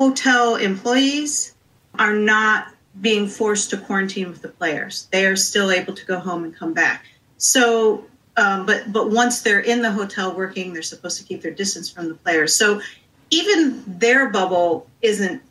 hotel 0.00 0.56
employees 0.56 1.54
are 1.98 2.14
not 2.14 2.74
being 3.00 3.28
forced 3.28 3.70
to 3.70 3.76
quarantine 3.76 4.30
with 4.30 4.42
the 4.42 4.48
players. 4.48 5.06
They 5.12 5.26
are 5.26 5.36
still 5.36 5.70
able 5.70 5.94
to 5.94 6.06
go 6.06 6.18
home 6.18 6.42
and 6.42 6.56
come 6.56 6.72
back. 6.72 7.04
So, 7.36 8.06
um, 8.36 8.64
but 8.64 8.92
but 8.92 9.10
once 9.10 9.42
they're 9.42 9.60
in 9.60 9.82
the 9.82 9.92
hotel 9.92 10.34
working, 10.34 10.72
they're 10.72 10.82
supposed 10.82 11.18
to 11.18 11.24
keep 11.24 11.42
their 11.42 11.52
distance 11.52 11.90
from 11.90 12.08
the 12.08 12.14
players. 12.14 12.54
So, 12.54 12.80
even 13.30 13.84
their 13.86 14.30
bubble 14.30 14.88
isn't 15.02 15.42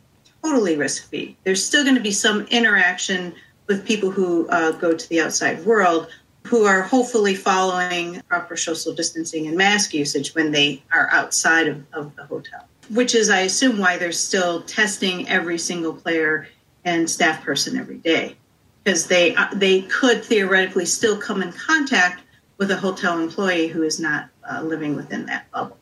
totally 0.42 0.76
risk 0.76 1.08
free. 1.08 1.36
There's 1.44 1.64
still 1.64 1.84
going 1.84 1.94
to 1.94 2.02
be 2.02 2.10
some 2.10 2.42
interaction 2.48 3.34
with 3.68 3.86
people 3.86 4.10
who 4.10 4.48
uh, 4.48 4.72
go 4.72 4.92
to 4.92 5.08
the 5.08 5.20
outside 5.20 5.64
world 5.64 6.08
who 6.46 6.64
are 6.64 6.82
hopefully 6.82 7.34
following 7.34 8.20
proper 8.28 8.56
social 8.56 8.94
distancing 8.94 9.46
and 9.46 9.56
mask 9.56 9.94
usage 9.94 10.34
when 10.34 10.50
they 10.52 10.82
are 10.92 11.08
outside 11.10 11.68
of, 11.68 11.84
of 11.92 12.16
the 12.16 12.24
hotel, 12.24 12.66
which 12.88 13.14
is, 13.14 13.30
I 13.30 13.40
assume, 13.40 13.78
why 13.78 13.98
they're 13.98 14.12
still 14.12 14.62
testing 14.62 15.28
every 15.28 15.58
single 15.58 15.92
player 15.92 16.48
and 16.84 17.08
staff 17.08 17.44
person 17.44 17.78
every 17.78 17.98
day 17.98 18.36
because 18.82 19.06
they 19.06 19.34
uh, 19.34 19.48
they 19.52 19.82
could 19.82 20.24
theoretically 20.24 20.86
still 20.86 21.18
come 21.18 21.42
in 21.42 21.52
contact 21.52 22.22
with 22.58 22.70
a 22.70 22.76
hotel 22.76 23.18
employee 23.18 23.68
who 23.68 23.82
is 23.82 24.00
not 24.00 24.28
uh, 24.50 24.62
living 24.62 24.96
within 24.96 25.26
that 25.26 25.50
bubble. 25.50 25.76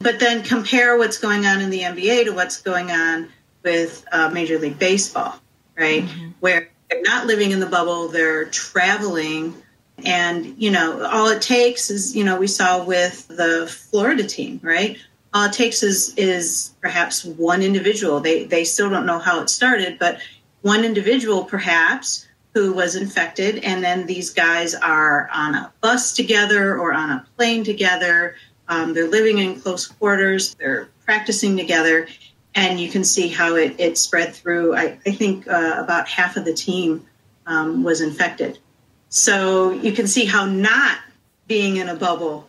But 0.00 0.18
then 0.20 0.42
compare 0.42 0.98
what's 0.98 1.18
going 1.18 1.46
on 1.46 1.60
in 1.60 1.70
the 1.70 1.80
NBA 1.80 2.24
to 2.24 2.30
what's 2.30 2.60
going 2.60 2.90
on 2.90 3.28
with 3.62 4.04
uh, 4.12 4.28
Major 4.30 4.58
League 4.58 4.78
Baseball, 4.78 5.40
right? 5.76 6.02
Mm-hmm. 6.04 6.30
Where 6.40 6.68
they're 6.90 7.02
not 7.02 7.26
living 7.26 7.52
in 7.52 7.60
the 7.60 7.66
bubble, 7.66 8.08
they're 8.08 8.44
traveling. 8.46 9.54
And, 10.04 10.54
you 10.58 10.70
know, 10.70 11.06
all 11.06 11.28
it 11.28 11.40
takes 11.40 11.90
is, 11.90 12.16
you 12.16 12.24
know, 12.24 12.38
we 12.38 12.46
saw 12.46 12.84
with 12.84 13.28
the 13.28 13.66
Florida 13.66 14.24
team, 14.24 14.60
right? 14.62 14.98
All 15.32 15.46
it 15.46 15.52
takes 15.52 15.82
is 15.82 16.14
is 16.16 16.72
perhaps 16.80 17.24
one 17.24 17.62
individual. 17.62 18.20
They 18.20 18.44
they 18.44 18.64
still 18.64 18.90
don't 18.90 19.06
know 19.06 19.18
how 19.18 19.40
it 19.40 19.50
started, 19.50 19.98
but 19.98 20.18
one 20.62 20.84
individual 20.84 21.44
perhaps 21.44 22.26
who 22.54 22.72
was 22.72 22.94
infected, 22.94 23.64
and 23.64 23.82
then 23.82 24.06
these 24.06 24.30
guys 24.30 24.74
are 24.76 25.28
on 25.32 25.54
a 25.56 25.72
bus 25.80 26.12
together 26.14 26.78
or 26.78 26.92
on 26.92 27.10
a 27.10 27.26
plane 27.36 27.64
together. 27.64 28.36
Um, 28.68 28.94
they're 28.94 29.08
living 29.08 29.38
in 29.38 29.60
close 29.60 29.86
quarters. 29.88 30.54
They're 30.54 30.88
practicing 31.04 31.56
together, 31.56 32.06
and 32.54 32.78
you 32.78 32.88
can 32.88 33.02
see 33.02 33.28
how 33.28 33.56
it, 33.56 33.74
it 33.78 33.98
spread 33.98 34.34
through. 34.34 34.76
I, 34.76 34.98
I 35.04 35.10
think 35.10 35.48
uh, 35.48 35.76
about 35.78 36.08
half 36.08 36.36
of 36.36 36.44
the 36.44 36.54
team 36.54 37.04
um, 37.46 37.82
was 37.82 38.00
infected. 38.00 38.58
So 39.14 39.70
you 39.70 39.92
can 39.92 40.08
see 40.08 40.24
how 40.24 40.44
not 40.44 40.98
being 41.46 41.76
in 41.76 41.88
a 41.88 41.94
bubble 41.94 42.48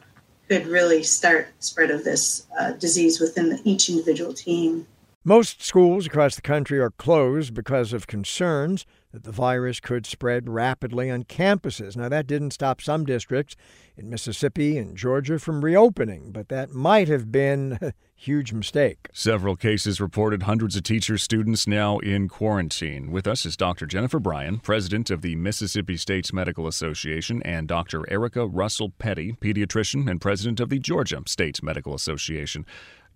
could 0.49 0.65
really 0.65 1.03
start 1.03 1.49
spread 1.59 1.91
of 1.91 2.03
this 2.03 2.47
uh, 2.59 2.71
disease 2.71 3.19
within 3.19 3.49
the, 3.49 3.61
each 3.63 3.87
individual 3.87 4.33
team. 4.33 4.87
Most 5.23 5.61
schools 5.63 6.07
across 6.07 6.35
the 6.35 6.41
country 6.41 6.79
are 6.79 6.89
closed 6.89 7.53
because 7.53 7.93
of 7.93 8.07
concerns 8.07 8.87
that 9.15 9.23
the 9.23 9.31
virus 9.31 9.79
could 9.79 10.05
spread 10.05 10.49
rapidly 10.49 11.09
on 11.09 11.23
campuses. 11.23 11.95
Now, 11.95 12.09
that 12.09 12.27
didn't 12.27 12.51
stop 12.51 12.81
some 12.81 13.05
districts 13.05 13.55
in 13.95 14.09
Mississippi 14.09 14.77
and 14.77 14.97
Georgia 14.97 15.39
from 15.39 15.63
reopening, 15.63 16.33
but 16.33 16.49
that 16.49 16.71
might 16.71 17.07
have 17.07 17.31
been 17.31 17.79
a 17.81 17.93
huge 18.13 18.51
mistake. 18.51 19.07
Several 19.13 19.55
cases 19.55 20.01
reported, 20.01 20.43
hundreds 20.43 20.75
of 20.75 20.83
teachers, 20.83 21.23
students 21.23 21.65
now 21.65 21.99
in 21.99 22.27
quarantine. 22.27 23.09
With 23.09 23.25
us 23.25 23.45
is 23.45 23.55
Dr. 23.55 23.85
Jennifer 23.85 24.19
Bryan, 24.19 24.59
president 24.59 25.09
of 25.09 25.21
the 25.21 25.37
Mississippi 25.37 25.95
States 25.95 26.33
Medical 26.33 26.67
Association, 26.67 27.41
and 27.43 27.69
Dr. 27.69 28.03
Erica 28.11 28.45
Russell 28.45 28.91
Petty, 28.99 29.31
pediatrician 29.39 30.11
and 30.11 30.19
president 30.19 30.59
of 30.59 30.67
the 30.67 30.79
Georgia 30.79 31.21
States 31.25 31.63
Medical 31.63 31.93
Association. 31.93 32.65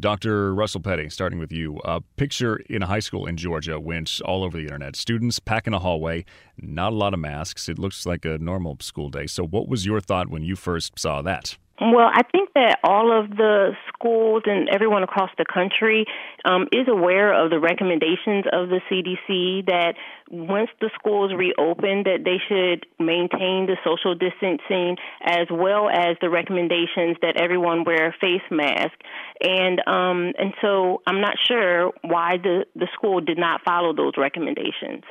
Dr. 0.01 0.55
Russell 0.55 0.79
Petty, 0.79 1.09
starting 1.09 1.39
with 1.39 1.51
you. 1.51 1.77
A 1.83 1.99
picture 2.15 2.55
in 2.69 2.81
a 2.81 2.85
high 2.85 2.99
school 2.99 3.25
in 3.25 3.35
Georgia 3.35 3.77
went 3.79 4.21
all 4.23 4.45
over 4.45 4.57
the 4.57 4.63
internet. 4.63 4.95
Students 4.95 5.39
packing 5.39 5.73
a 5.73 5.79
hallway, 5.79 6.23
not 6.57 6.93
a 6.93 6.95
lot 6.95 7.13
of 7.13 7.19
masks. 7.19 7.67
It 7.67 7.77
looks 7.77 8.05
like 8.05 8.23
a 8.23 8.37
normal 8.37 8.77
school 8.79 9.09
day. 9.09 9.27
So, 9.27 9.45
what 9.45 9.67
was 9.67 9.85
your 9.85 9.99
thought 9.99 10.29
when 10.29 10.41
you 10.41 10.55
first 10.55 10.97
saw 10.97 11.21
that? 11.23 11.57
Well, 11.81 12.09
I 12.11 12.23
think 12.23 12.49
that 12.55 12.79
all 12.83 13.17
of 13.17 13.29
the 13.29 13.71
schools 13.87 14.43
and 14.45 14.67
everyone 14.67 15.03
across 15.03 15.29
the 15.37 15.45
country 15.45 16.05
um, 16.43 16.67
is 16.73 16.87
aware 16.89 17.33
of 17.33 17.51
the 17.51 17.59
recommendations 17.59 18.45
of 18.51 18.67
the 18.67 18.81
CDC 18.91 19.65
that 19.67 19.93
once 20.29 20.69
the 20.81 20.89
schools 20.99 21.31
reopen, 21.33 22.03
that 22.03 22.25
they 22.25 22.37
should 22.49 22.85
maintain 22.99 23.65
the 23.65 23.77
social 23.85 24.13
distancing 24.13 24.97
as 25.23 25.47
well 25.49 25.89
as 25.89 26.17
the 26.19 26.29
recommendations 26.29 27.15
that 27.21 27.37
everyone 27.39 27.85
wear 27.85 28.09
a 28.09 28.13
face 28.19 28.43
mask. 28.51 28.99
And 29.41 29.79
um, 29.87 30.33
and 30.37 30.53
so 30.61 31.01
I'm 31.07 31.21
not 31.21 31.35
sure 31.47 31.93
why 32.01 32.37
the 32.43 32.65
the 32.75 32.87
school 32.93 33.21
did 33.21 33.37
not 33.37 33.61
follow 33.63 33.93
those 33.93 34.13
recommendations. 34.17 35.03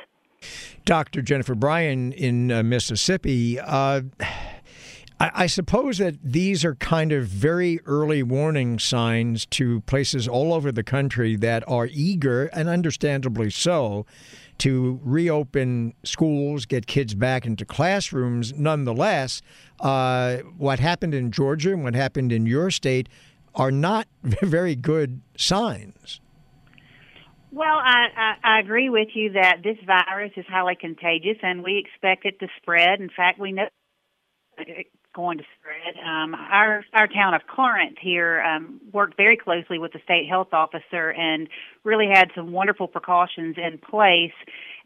Dr. 0.85 1.21
Jennifer 1.21 1.55
Bryan 1.55 2.13
in 2.13 2.51
uh, 2.51 2.63
Mississippi. 2.63 3.59
Uh, 3.59 4.01
I, 5.19 5.31
I 5.33 5.47
suppose 5.47 5.97
that 5.97 6.15
these 6.23 6.63
are 6.63 6.75
kind 6.75 7.11
of 7.11 7.25
very 7.25 7.79
early 7.85 8.23
warning 8.23 8.79
signs 8.79 9.45
to 9.47 9.81
places 9.81 10.27
all 10.27 10.53
over 10.53 10.71
the 10.71 10.83
country 10.83 11.35
that 11.37 11.63
are 11.67 11.87
eager, 11.91 12.45
and 12.47 12.69
understandably 12.69 13.49
so, 13.49 14.05
to 14.59 14.99
reopen 15.03 15.93
schools, 16.03 16.65
get 16.65 16.85
kids 16.87 17.15
back 17.15 17.45
into 17.45 17.65
classrooms. 17.65 18.53
Nonetheless, 18.53 19.41
uh, 19.79 20.37
what 20.57 20.79
happened 20.79 21.13
in 21.13 21.31
Georgia 21.31 21.71
and 21.71 21.83
what 21.83 21.95
happened 21.95 22.31
in 22.31 22.45
your 22.45 22.69
state 22.69 23.07
are 23.55 23.71
not 23.71 24.07
very 24.23 24.75
good 24.75 25.21
signs. 25.37 26.19
Well, 27.51 27.77
I, 27.77 28.07
I, 28.15 28.57
I 28.57 28.59
agree 28.59 28.89
with 28.89 29.07
you 29.15 29.31
that 29.33 29.63
this 29.63 29.77
virus 29.85 30.31
is 30.37 30.45
highly 30.47 30.75
contagious 30.79 31.37
and 31.41 31.63
we 31.63 31.83
expect 31.83 32.25
it 32.25 32.39
to 32.41 32.47
spread. 32.61 32.99
In 32.99 33.09
fact, 33.09 33.39
we 33.39 33.53
know 33.53 33.69
going 35.13 35.37
to 35.39 35.43
spread. 35.59 35.95
Um, 36.03 36.35
our 36.35 36.85
our 36.93 37.07
town 37.07 37.33
of 37.33 37.41
Corinth 37.47 37.97
here 38.01 38.41
um, 38.41 38.79
worked 38.93 39.17
very 39.17 39.37
closely 39.37 39.79
with 39.79 39.93
the 39.93 39.99
state 40.03 40.27
health 40.29 40.53
officer 40.53 41.11
and 41.11 41.47
really 41.83 42.07
had 42.13 42.29
some 42.35 42.51
wonderful 42.51 42.87
precautions 42.87 43.57
in 43.57 43.77
place. 43.77 44.33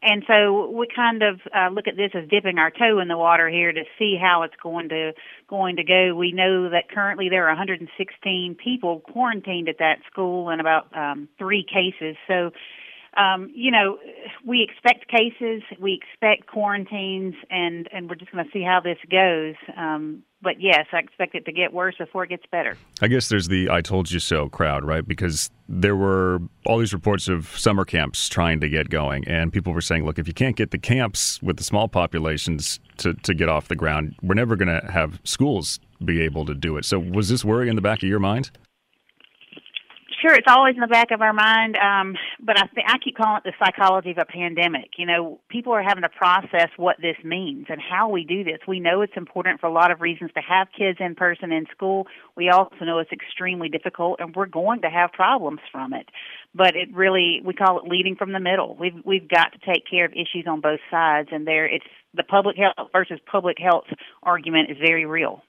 And 0.02 0.24
so 0.28 0.70
we 0.70 0.88
kind 0.94 1.24
of 1.24 1.40
uh, 1.56 1.70
look 1.70 1.88
at 1.88 1.96
this 1.96 2.12
as 2.14 2.28
dipping 2.30 2.58
our 2.58 2.72
toe 2.72 3.00
in 3.00 3.08
the 3.08 3.18
water 3.18 3.50
here 3.50 3.72
to 3.72 3.84
see 3.98 4.18
how 4.22 4.44
it's 4.44 4.56
going 4.62 4.90
to 4.90 5.14
going 5.50 5.78
to 5.78 5.84
go. 5.84 6.14
We 6.16 6.34
know 6.34 6.70
that 6.70 6.92
currently 6.92 7.30
there 7.30 7.46
are 7.46 7.56
116 7.56 8.56
people 8.62 9.00
quarantined 9.00 9.70
at 9.70 9.78
that 9.80 10.00
school 10.12 10.50
and 10.50 10.60
about 10.60 10.96
um, 10.96 11.30
three 11.38 11.66
cases. 11.66 12.18
So 12.28 12.52
um, 13.17 13.52
you 13.54 13.71
know, 13.71 13.97
we 14.45 14.67
expect 14.67 15.08
cases, 15.08 15.62
we 15.80 15.93
expect 16.02 16.47
quarantines, 16.47 17.36
and 17.49 17.88
and 17.91 18.10
we're 18.10 18.15
just 18.15 18.32
going 18.32 18.43
to 18.43 18.52
see 18.52 18.63
how 18.63 18.80
this 18.80 18.97
goes. 19.10 19.56
Um, 19.78 20.23
but 20.41 20.60
yes, 20.60 20.88
I 20.91 20.97
expect 20.99 21.36
it 21.36 21.45
to 21.45 21.52
get 21.52 21.73
worse 21.73 21.95
before 21.97 22.23
it 22.23 22.30
gets 22.30 22.43
better. 22.52 22.76
I 23.02 23.08
guess 23.08 23.30
there's 23.30 23.47
the 23.47 23.69
"I 23.69 23.82
told 23.82 24.12
you 24.12 24.19
so" 24.19 24.49
crowd, 24.49 24.84
right? 24.84 25.08
Because 25.08 25.52
there 25.69 25.95
were 25.95 26.39
all 26.65 26.80
these 26.80 26.93
reports 26.93 27.28
of 27.28 27.47
summer 27.58 27.86
camps 27.86 28.28
trying 28.28 28.60
to 28.62 28.69
get 28.69 28.89
going, 28.89 29.28
and 29.28 29.54
people 29.54 29.73
were 29.73 29.82
saying, 29.82 30.06
"Look, 30.06 30.17
if 30.17 30.28
you 30.28 30.34
can't 30.34 30.56
get 30.56 30.71
the 30.71 30.80
camps 30.80 31.41
with 31.41 31.58
the 31.58 31.63
small 31.63 31.88
populations 31.88 32.80
to 32.97 33.13
to 33.13 33.34
get 33.34 33.47
off 33.47 33.67
the 33.67 33.76
ground, 33.76 34.15
we're 34.21 34.36
never 34.36 34.56
going 34.56 34.69
to 34.69 34.91
have 34.91 35.19
schools 35.23 35.80
be 36.04 36.21
able 36.21 36.45
to 36.45 36.56
do 36.56 36.78
it." 36.78 36.86
So, 36.86 36.99
was 36.99 37.30
this 37.30 37.45
worry 37.45 37.69
in 37.69 37.76
the 37.76 37.82
back 37.82 38.02
of 38.02 38.10
your 38.10 38.19
mind? 38.19 38.52
Sure 40.24 40.34
it's 40.34 40.48
always 40.48 40.76
in 40.76 40.82
the 40.82 40.88
back 40.88 41.12
of 41.12 41.22
our 41.22 41.34
mind 41.34 41.76
um 41.78 42.16
but 42.40 42.58
i 42.58 42.66
think 42.74 42.88
i 42.88 42.98
keep 42.98 43.18
calling 43.18 43.42
it 43.44 43.44
the 43.44 43.54
psychology 43.64 44.12
of 44.12 44.18
a 44.18 44.26
pandemic. 44.26 44.92
You 44.98 45.06
know 45.06 45.40
people 45.50 45.74
are 45.74 45.84
having 45.84 46.04
to 46.04 46.10
process 46.10 46.70
what 46.78 46.98
this 47.02 47.18
means 47.24 47.68
and 47.70 47.80
how 47.82 48.10
we 48.10 48.24
do 48.24 48.44
this. 48.44 48.60
We 48.68 48.80
know 48.80 49.02
it's 49.02 49.18
important 49.18 49.60
for 49.60 49.68
a 49.68 49.74
lot 49.74 49.92
of 49.92 50.02
reasons 50.02 50.32
to 50.36 50.42
have 50.42 50.68
kids 50.78 51.00
in 51.00 51.16
person 51.16 51.52
in 51.52 51.66
school. 51.72 52.08
We 52.36 52.50
also 52.50 52.86
know 52.86 53.00
it's 53.00 53.12
extremely 53.12 53.70
difficult 53.70 54.20
and 54.20 54.36
we're 54.36 54.48
going 54.48 54.82
to 54.82 54.90
have 54.90 55.12
problems 55.12 55.60
from 55.72 55.94
it. 55.94 56.08
But 56.56 56.76
it 56.76 56.90
really 56.94 57.42
we 57.44 57.54
call 57.54 57.80
it 57.80 57.90
leading 57.90 58.16
from 58.16 58.32
the 58.32 58.40
middle. 58.40 58.76
We've 58.80 59.00
we've 59.06 59.28
got 59.28 59.52
to 59.54 59.60
take 59.74 59.84
care 59.90 60.06
of 60.06 60.12
issues 60.14 60.46
on 60.48 60.62
both 60.62 60.80
sides 60.90 61.30
and 61.32 61.48
there 61.48 61.66
it's 61.66 61.86
the 62.14 62.24
public 62.24 62.58
health 62.58 62.90
versus 62.92 63.20
public 63.30 63.58
health 63.60 63.86
argument 64.22 64.70
is 64.70 64.78
very 64.78 65.06
real 65.06 65.42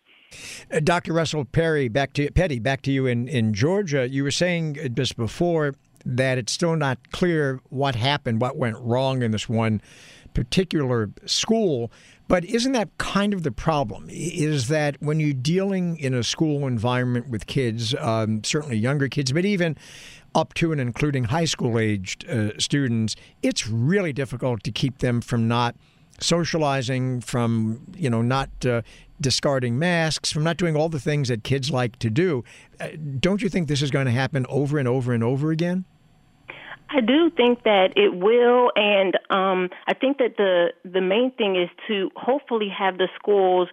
uh, 0.73 0.81
Dr. 0.81 1.13
Russell 1.13 1.45
Perry, 1.45 1.89
back 1.89 2.13
to 2.15 2.31
Petty, 2.31 2.59
back 2.59 2.83
to 2.83 2.91
you 2.91 3.07
in, 3.07 3.29
in 3.29 3.55
Georgia. 3.55 4.09
You 4.09 4.25
were 4.25 4.31
saying 4.31 4.95
just 4.95 5.17
before 5.17 5.75
that 6.05 6.39
it's 6.39 6.53
still 6.53 6.77
not 6.77 6.99
clear 7.13 7.61
what 7.71 7.95
happened, 7.95 8.41
what 8.41 8.57
went 8.57 8.77
wrong 8.79 9.23
in 9.23 9.31
this 9.31 9.49
one 9.49 9.81
particular 10.35 11.11
school. 11.25 11.91
But 12.27 12.45
isn't 12.45 12.73
that 12.73 12.97
kind 12.99 13.35
of 13.35 13.43
the 13.43 13.53
problem? 13.53 14.09
Is 14.11 14.69
that 14.69 15.01
when 15.01 15.21
you're 15.21 15.33
dealing 15.33 15.97
in 15.99 16.15
a 16.15 16.23
school 16.23 16.67
environment 16.67 17.29
with 17.29 17.47
kids, 17.47 17.95
um, 17.99 18.43
certainly 18.45 18.77
younger 18.77 19.09
kids, 19.09 19.33
but 19.33 19.45
even 19.45 19.77
up 20.35 20.55
to 20.55 20.73
and 20.73 20.81
including 20.81 21.25
high 21.25 21.45
school 21.45 21.79
aged 21.79 22.29
uh, 22.29 22.59
students, 22.59 23.15
it's 23.43 23.69
really 23.69 24.13
difficult 24.13 24.63
to 24.65 24.73
keep 24.73 24.99
them 24.99 25.21
from 25.21 25.47
not 25.47 25.77
socializing, 26.21 27.21
from 27.21 27.83
you 27.97 28.11
know 28.11 28.23
not 28.23 28.51
uh, 28.67 28.83
discarding 29.21 29.79
masks, 29.79 30.33
from 30.33 30.45
not 30.45 30.57
doing 30.57 30.77
all 30.77 30.89
the 30.89 31.01
things 31.01 31.29
that 31.29 31.45
kids 31.45 31.71
like 31.71 31.99
to 31.99 32.11
do. 32.11 32.45
Uh, 32.81 32.89
don't 33.21 33.43
you 33.43 33.49
think 33.49 33.69
this 33.69 33.83
is 33.83 33.91
going 33.91 34.07
to 34.07 34.13
happen 34.13 34.47
over 34.49 34.79
and 34.79 34.89
over 34.89 35.13
and 35.13 35.23
over 35.23 35.51
again? 35.51 35.85
I 36.91 37.01
do 37.01 37.31
think 37.31 37.65
that 37.65 37.95
it 37.97 38.15
will, 38.15 38.71
and 38.77 39.19
um, 39.31 39.71
I 39.87 39.95
think 39.95 40.19
that 40.19 40.37
the 40.37 40.73
the 40.85 41.01
main 41.01 41.33
thing 41.33 41.57
is 41.57 41.69
to 41.89 42.11
hopefully 42.15 42.69
have 42.69 42.99
the 42.99 43.09
schools 43.17 43.69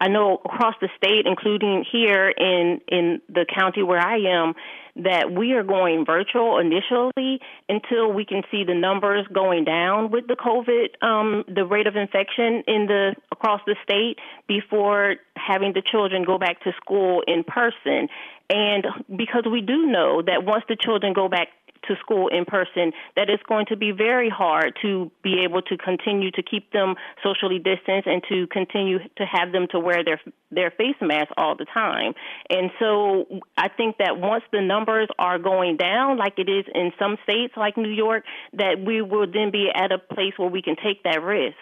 I 0.00 0.08
know 0.08 0.40
across 0.44 0.74
the 0.80 0.88
state, 0.96 1.26
including 1.26 1.84
here 1.90 2.28
in 2.28 2.80
in 2.88 3.20
the 3.28 3.46
county 3.46 3.82
where 3.82 4.00
I 4.00 4.16
am, 4.16 4.54
that 4.96 5.30
we 5.30 5.52
are 5.52 5.62
going 5.62 6.04
virtual 6.04 6.58
initially 6.58 7.40
until 7.68 8.12
we 8.12 8.24
can 8.24 8.42
see 8.50 8.64
the 8.64 8.74
numbers 8.74 9.26
going 9.32 9.64
down 9.64 10.10
with 10.10 10.26
the 10.26 10.34
COVID, 10.34 11.00
um, 11.06 11.44
the 11.46 11.64
rate 11.64 11.86
of 11.86 11.94
infection 11.94 12.64
in 12.66 12.86
the 12.86 13.14
across 13.30 13.60
the 13.66 13.76
state 13.84 14.18
before 14.48 15.16
having 15.36 15.72
the 15.72 15.82
children 15.82 16.24
go 16.24 16.38
back 16.38 16.60
to 16.64 16.72
school 16.82 17.22
in 17.26 17.44
person. 17.44 18.08
And 18.50 18.86
because 19.14 19.44
we 19.50 19.60
do 19.60 19.86
know 19.86 20.22
that 20.22 20.44
once 20.44 20.64
the 20.68 20.76
children 20.76 21.12
go 21.12 21.28
back 21.28 21.48
to 21.86 21.94
school 22.00 22.28
in 22.28 22.44
person, 22.44 22.92
that 23.16 23.28
it's 23.30 23.42
going 23.44 23.66
to 23.66 23.76
be 23.76 23.92
very 23.92 24.28
hard 24.28 24.76
to 24.82 25.10
be 25.22 25.40
able 25.44 25.62
to 25.62 25.76
continue 25.76 26.30
to 26.32 26.42
keep 26.42 26.72
them 26.72 26.94
socially 27.22 27.58
distanced 27.58 28.06
and 28.06 28.22
to 28.28 28.46
continue 28.48 28.98
to 29.16 29.24
have 29.24 29.52
them 29.52 29.66
to 29.70 29.78
wear 29.78 30.04
their 30.04 30.20
their 30.50 30.70
face 30.70 30.96
masks 31.00 31.32
all 31.36 31.56
the 31.56 31.66
time. 31.66 32.14
And 32.48 32.70
so 32.78 33.26
I 33.56 33.68
think 33.68 33.98
that 33.98 34.18
once 34.18 34.44
the 34.50 34.62
numbers 34.62 35.08
are 35.18 35.38
going 35.38 35.76
down, 35.76 36.16
like 36.16 36.38
it 36.38 36.48
is 36.48 36.64
in 36.74 36.92
some 36.98 37.16
states 37.22 37.54
like 37.56 37.76
New 37.76 37.90
York, 37.90 38.24
that 38.54 38.82
we 38.84 39.02
will 39.02 39.26
then 39.30 39.50
be 39.50 39.68
at 39.74 39.92
a 39.92 39.98
place 39.98 40.32
where 40.36 40.48
we 40.48 40.62
can 40.62 40.76
take 40.76 41.02
that 41.04 41.22
risk. 41.22 41.56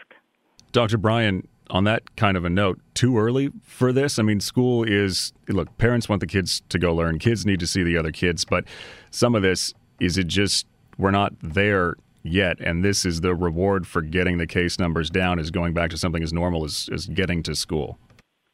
Dr. 0.73 0.99
Bryan, 0.99 1.49
on 1.71 1.85
that 1.85 2.17
kind 2.17 2.37
of 2.37 2.45
a 2.45 2.51
note, 2.51 2.81
too 2.95 3.19
early 3.19 3.51
for 3.63 3.93
this? 3.93 4.19
I 4.19 4.23
mean, 4.23 4.41
school 4.41 4.85
is 4.85 5.33
look, 5.49 5.77
parents 5.79 6.09
want 6.09 6.21
the 6.21 6.27
kids 6.27 6.63
to 6.69 6.79
go 6.79 6.95
learn, 6.95 7.19
kids 7.19 7.45
need 7.45 7.61
to 7.61 7.67
see 7.67 7.83
the 7.83 7.97
other 7.97 8.13
kids, 8.13 8.45
but 8.45 8.65
some 9.11 9.35
of 9.35 9.43
this 9.43 9.75
is 10.01 10.19
it 10.19 10.27
just 10.27 10.67
we're 10.99 11.11
not 11.11 11.33
there 11.43 11.95
yet 12.23 12.59
and 12.61 12.85
this 12.85 13.05
is 13.05 13.21
the 13.21 13.35
reward 13.35 13.87
for 13.87 14.03
getting 14.03 14.39
the 14.39 14.47
case 14.47 14.79
numbers 14.79 15.11
down 15.11 15.39
is 15.39 15.51
going 15.51 15.73
back 15.73 15.91
to 15.91 15.97
something 15.97 16.23
as 16.23 16.33
normal 16.33 16.65
as, 16.65 16.89
as 16.93 17.07
getting 17.07 17.43
to 17.43 17.55
school 17.55 17.99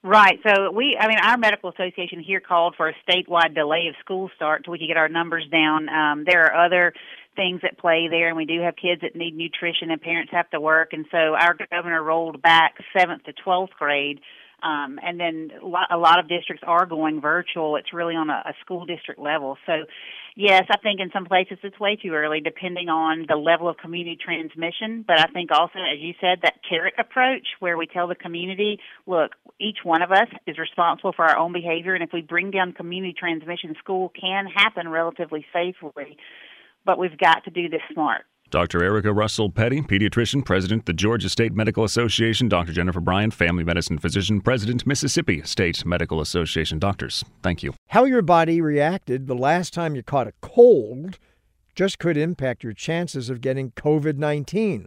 right 0.03 0.39
so 0.47 0.71
we 0.71 0.97
i 1.01 1.09
mean 1.09 1.19
our 1.19 1.39
medical 1.39 1.71
association 1.71 2.21
here 2.21 2.41
called 2.41 2.75
for 2.77 2.89
a 2.89 2.95
statewide 3.09 3.55
delay 3.55 3.87
of 3.89 3.95
school 4.01 4.31
start 4.37 4.63
so 4.65 4.73
we 4.73 4.79
could 4.79 4.89
get 4.89 4.97
our 4.97 5.09
numbers 5.09 5.47
down 5.51 5.89
um, 5.89 6.25
there 6.27 6.45
are 6.45 6.67
other 6.67 6.93
things 7.35 7.61
at 7.65 7.79
play 7.79 8.09
there 8.11 8.29
and 8.29 8.37
we 8.37 8.45
do 8.45 8.61
have 8.61 8.77
kids 8.77 9.01
that 9.01 9.17
need 9.17 9.35
nutrition 9.35 9.91
and 9.91 10.03
parents 10.03 10.31
have 10.33 10.49
to 10.51 10.61
work 10.61 10.93
and 10.93 11.07
so 11.11 11.35
our 11.35 11.57
governor 11.71 12.03
rolled 12.03 12.43
back 12.43 12.75
seventh 12.95 13.23
to 13.25 13.33
twelfth 13.33 13.73
grade 13.79 14.21
um, 14.63 15.01
and 15.03 15.19
then 15.19 15.51
a 15.91 15.97
lot 15.97 16.21
of 16.21 16.29
districts 16.29 16.63
are 16.67 16.87
going 16.87 17.21
virtual. 17.21 17.75
It's 17.77 17.93
really 17.93 18.15
on 18.15 18.31
a, 18.31 18.43
a 18.47 18.55
school 18.61 18.87
district 18.87 19.21
level. 19.21 19.59
So, 19.67 19.73
yes, 20.37 20.64
I 20.71 20.79
think 20.79 21.01
in 21.01 21.11
some 21.12 21.25
places 21.25 21.59
it's 21.62 21.79
way 21.79 21.97
too 21.97 22.12
early, 22.12 22.40
depending 22.40 22.88
on 22.88 23.27
the 23.29 23.37
level 23.37 23.68
of 23.68 23.77
community 23.77 24.18
transmission. 24.23 25.05
But 25.07 25.21
I 25.21 25.27
think 25.33 25.51
also, 25.53 25.79
as 25.79 26.01
you 26.01 26.14
said, 26.21 26.40
that 26.42 26.61
carrot 26.68 26.95
approach 26.99 27.47
where 27.61 27.77
we 27.77 27.87
tell 27.87 28.09
the 28.09 28.14
community, 28.14 28.79
look, 29.07 29.33
each 29.61 29.79
one 29.85 30.03
of 30.03 30.11
us 30.11 30.29
is 30.47 30.59
responsible 30.59 31.12
for 31.12 31.25
our 31.25 31.37
own 31.37 31.53
behavior, 31.53 31.95
and 31.95 32.03
if 32.03 32.11
we 32.12 32.23
bring 32.23 32.51
down 32.51 32.73
community 32.73 33.14
transmission, 33.18 33.75
school 33.79 34.12
can 34.18 34.47
happen 34.47 34.88
relatively 34.88 35.45
safely. 35.53 36.16
But 36.85 36.99
we've 36.99 37.18
got 37.18 37.45
to 37.45 37.51
do 37.51 37.68
this 37.68 37.83
smart. 37.92 38.25
Dr. 38.53 38.85
Erica 38.85 39.15
Russell 39.15 39.49
Petty, 39.49 39.81
pediatrician, 39.81 40.45
president, 40.45 40.85
the 40.85 40.93
Georgia 40.93 41.31
State 41.31 41.55
Medical 41.55 41.85
Association. 41.85 42.51
Dr. 42.51 42.71
Jennifer 42.71 43.01
Bryan, 43.01 43.31
family 43.31 43.65
medicine 43.65 43.97
physician, 43.97 44.43
president, 44.43 44.87
Mississippi 44.87 45.41
State 45.41 45.87
Medical 45.87 46.21
Association. 46.21 46.79
Doctors, 46.79 47.25
thank 47.43 47.62
you. 47.62 47.73
How 47.88 48.05
your 48.05 48.21
body 48.21 48.61
reacted 48.61 49.27
the 49.27 49.35
last 49.35 49.73
time 49.73 49.97
you 49.97 50.03
caught 50.03 50.27
a 50.27 50.35
cold 50.43 51.19
just 51.75 51.99
could 51.99 52.19
impact 52.19 52.62
your 52.62 52.75
chances 52.75 53.31
of 53.31 53.41
getting 53.41 53.71
COVID 53.71 54.19
19. 54.19 54.87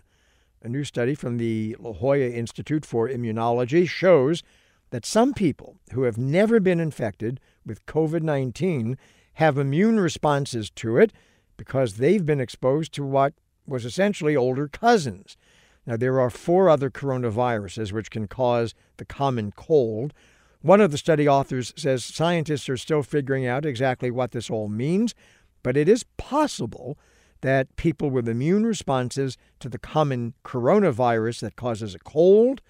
A 0.62 0.70
new 0.70 0.84
study 0.84 1.16
from 1.16 1.38
the 1.38 1.76
La 1.80 1.94
Jolla 1.94 2.20
Institute 2.20 2.86
for 2.86 3.10
Immunology 3.10 3.90
shows 3.90 4.44
that 4.92 5.08
some 5.08 5.34
people 5.34 5.78
who 5.92 6.04
have 6.04 6.20
never 6.20 6.60
been 6.60 6.80
infected 6.80 7.40
with 7.66 7.84
COVID 7.88 8.22
19 8.22 8.96
have 9.34 9.58
immune 9.58 10.00
responses 10.00 10.70
to 10.70 10.98
it 10.98 11.12
because 11.58 11.96
they've 11.96 12.28
been 12.28 12.40
exposed 12.40 12.94
to 12.94 13.04
what 13.04 13.34
was 13.68 13.86
essentially 13.86 14.36
older 14.36 14.68
cousins. 14.68 15.38
Now, 15.86 15.98
there 15.98 16.20
are 16.20 16.30
four 16.30 16.70
other 16.70 16.90
coronaviruses 16.90 17.92
which 17.92 18.10
can 18.10 18.28
cause 18.28 18.74
the 18.98 19.06
common 19.06 19.52
cold. 19.52 20.14
One 20.62 20.82
of 20.82 20.92
the 20.92 20.98
study 20.98 21.28
authors 21.28 21.74
says 21.76 22.04
scientists 22.04 22.68
are 22.70 22.78
still 22.78 23.04
figuring 23.04 23.46
out 23.46 23.66
exactly 23.66 24.10
what 24.10 24.32
this 24.32 24.50
all 24.50 24.68
means, 24.68 25.14
but 25.62 25.78
it 25.78 25.88
is 25.88 26.04
possible 26.18 26.98
that 27.42 27.76
people 27.76 28.10
with 28.10 28.28
immune 28.28 28.66
responses 28.66 29.38
to 29.60 29.70
the 29.70 29.78
common 29.78 30.34
coronavirus 30.44 31.42
that 31.42 31.56
causes 31.56 31.94
a 31.94 32.00
cold 32.00 32.62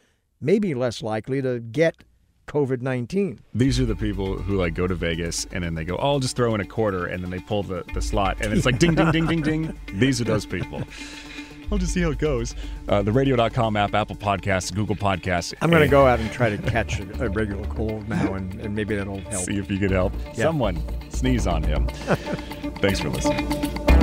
may 0.42 0.60
be 0.60 0.74
less 0.74 1.02
likely 1.02 1.42
to 1.42 1.60
get 1.60 2.04
COVID 2.48 2.82
19. 2.82 3.40
These 3.54 3.80
are 3.80 3.86
the 3.86 3.96
people 3.96 4.38
who 4.38 4.58
like 4.58 4.74
go 4.74 4.88
to 4.88 4.96
Vegas 4.96 5.46
and 5.52 5.64
then 5.64 5.76
they 5.76 5.84
go, 5.84 5.98
oh, 5.98 6.14
I'll 6.14 6.20
just 6.20 6.36
throw 6.36 6.54
in 6.56 6.62
a 6.62 6.66
quarter 6.66 7.06
and 7.08 7.24
then 7.24 7.32
they 7.32 7.40
pull 7.40 7.64
the, 7.64 7.84
the 7.94 8.02
slot 8.02 8.38
and 8.42 8.54
it's 8.54 8.66
like 8.66 8.80
ding, 8.80 8.96
ding, 8.96 9.12
ding, 9.12 9.26
ding, 9.26 9.42
ding. 9.42 9.80
These 9.94 10.22
are 10.22 10.26
those 10.26 10.46
people. 10.46 10.84
I'll 11.72 11.78
just 11.78 11.94
see 11.94 12.02
how 12.02 12.12
it 12.12 12.20
goes. 12.20 12.56
Uh, 12.88 13.02
the 13.02 13.12
radio.com 13.12 13.76
app, 13.76 13.94
Apple 13.96 14.16
Podcasts, 14.16 14.74
Google 14.74 14.96
Podcasts. 14.96 15.54
I'm 15.62 15.70
going 15.70 15.82
to 15.82 15.88
go 15.88 16.06
out 16.06 16.20
and 16.20 16.32
try 16.32 16.50
to 16.50 16.58
catch 16.58 17.00
a, 17.00 17.26
a 17.26 17.30
regular 17.30 17.66
cold 17.70 18.08
now, 18.08 18.36
and, 18.36 18.54
and, 18.62 18.76
maybe 18.76 18.96
that'll 18.96 19.20
help. 19.22 19.46
See 19.46 19.58
if 19.58 19.72
you 19.72 19.80
could 19.80 19.92
help 19.92 20.14
yeah. 20.28 20.44
someone 20.44 20.82
sneeze 21.10 21.48
on 21.48 21.64
him. 21.64 21.88
Thanks 22.82 23.00
for 23.00 23.10
listening. 23.10 23.95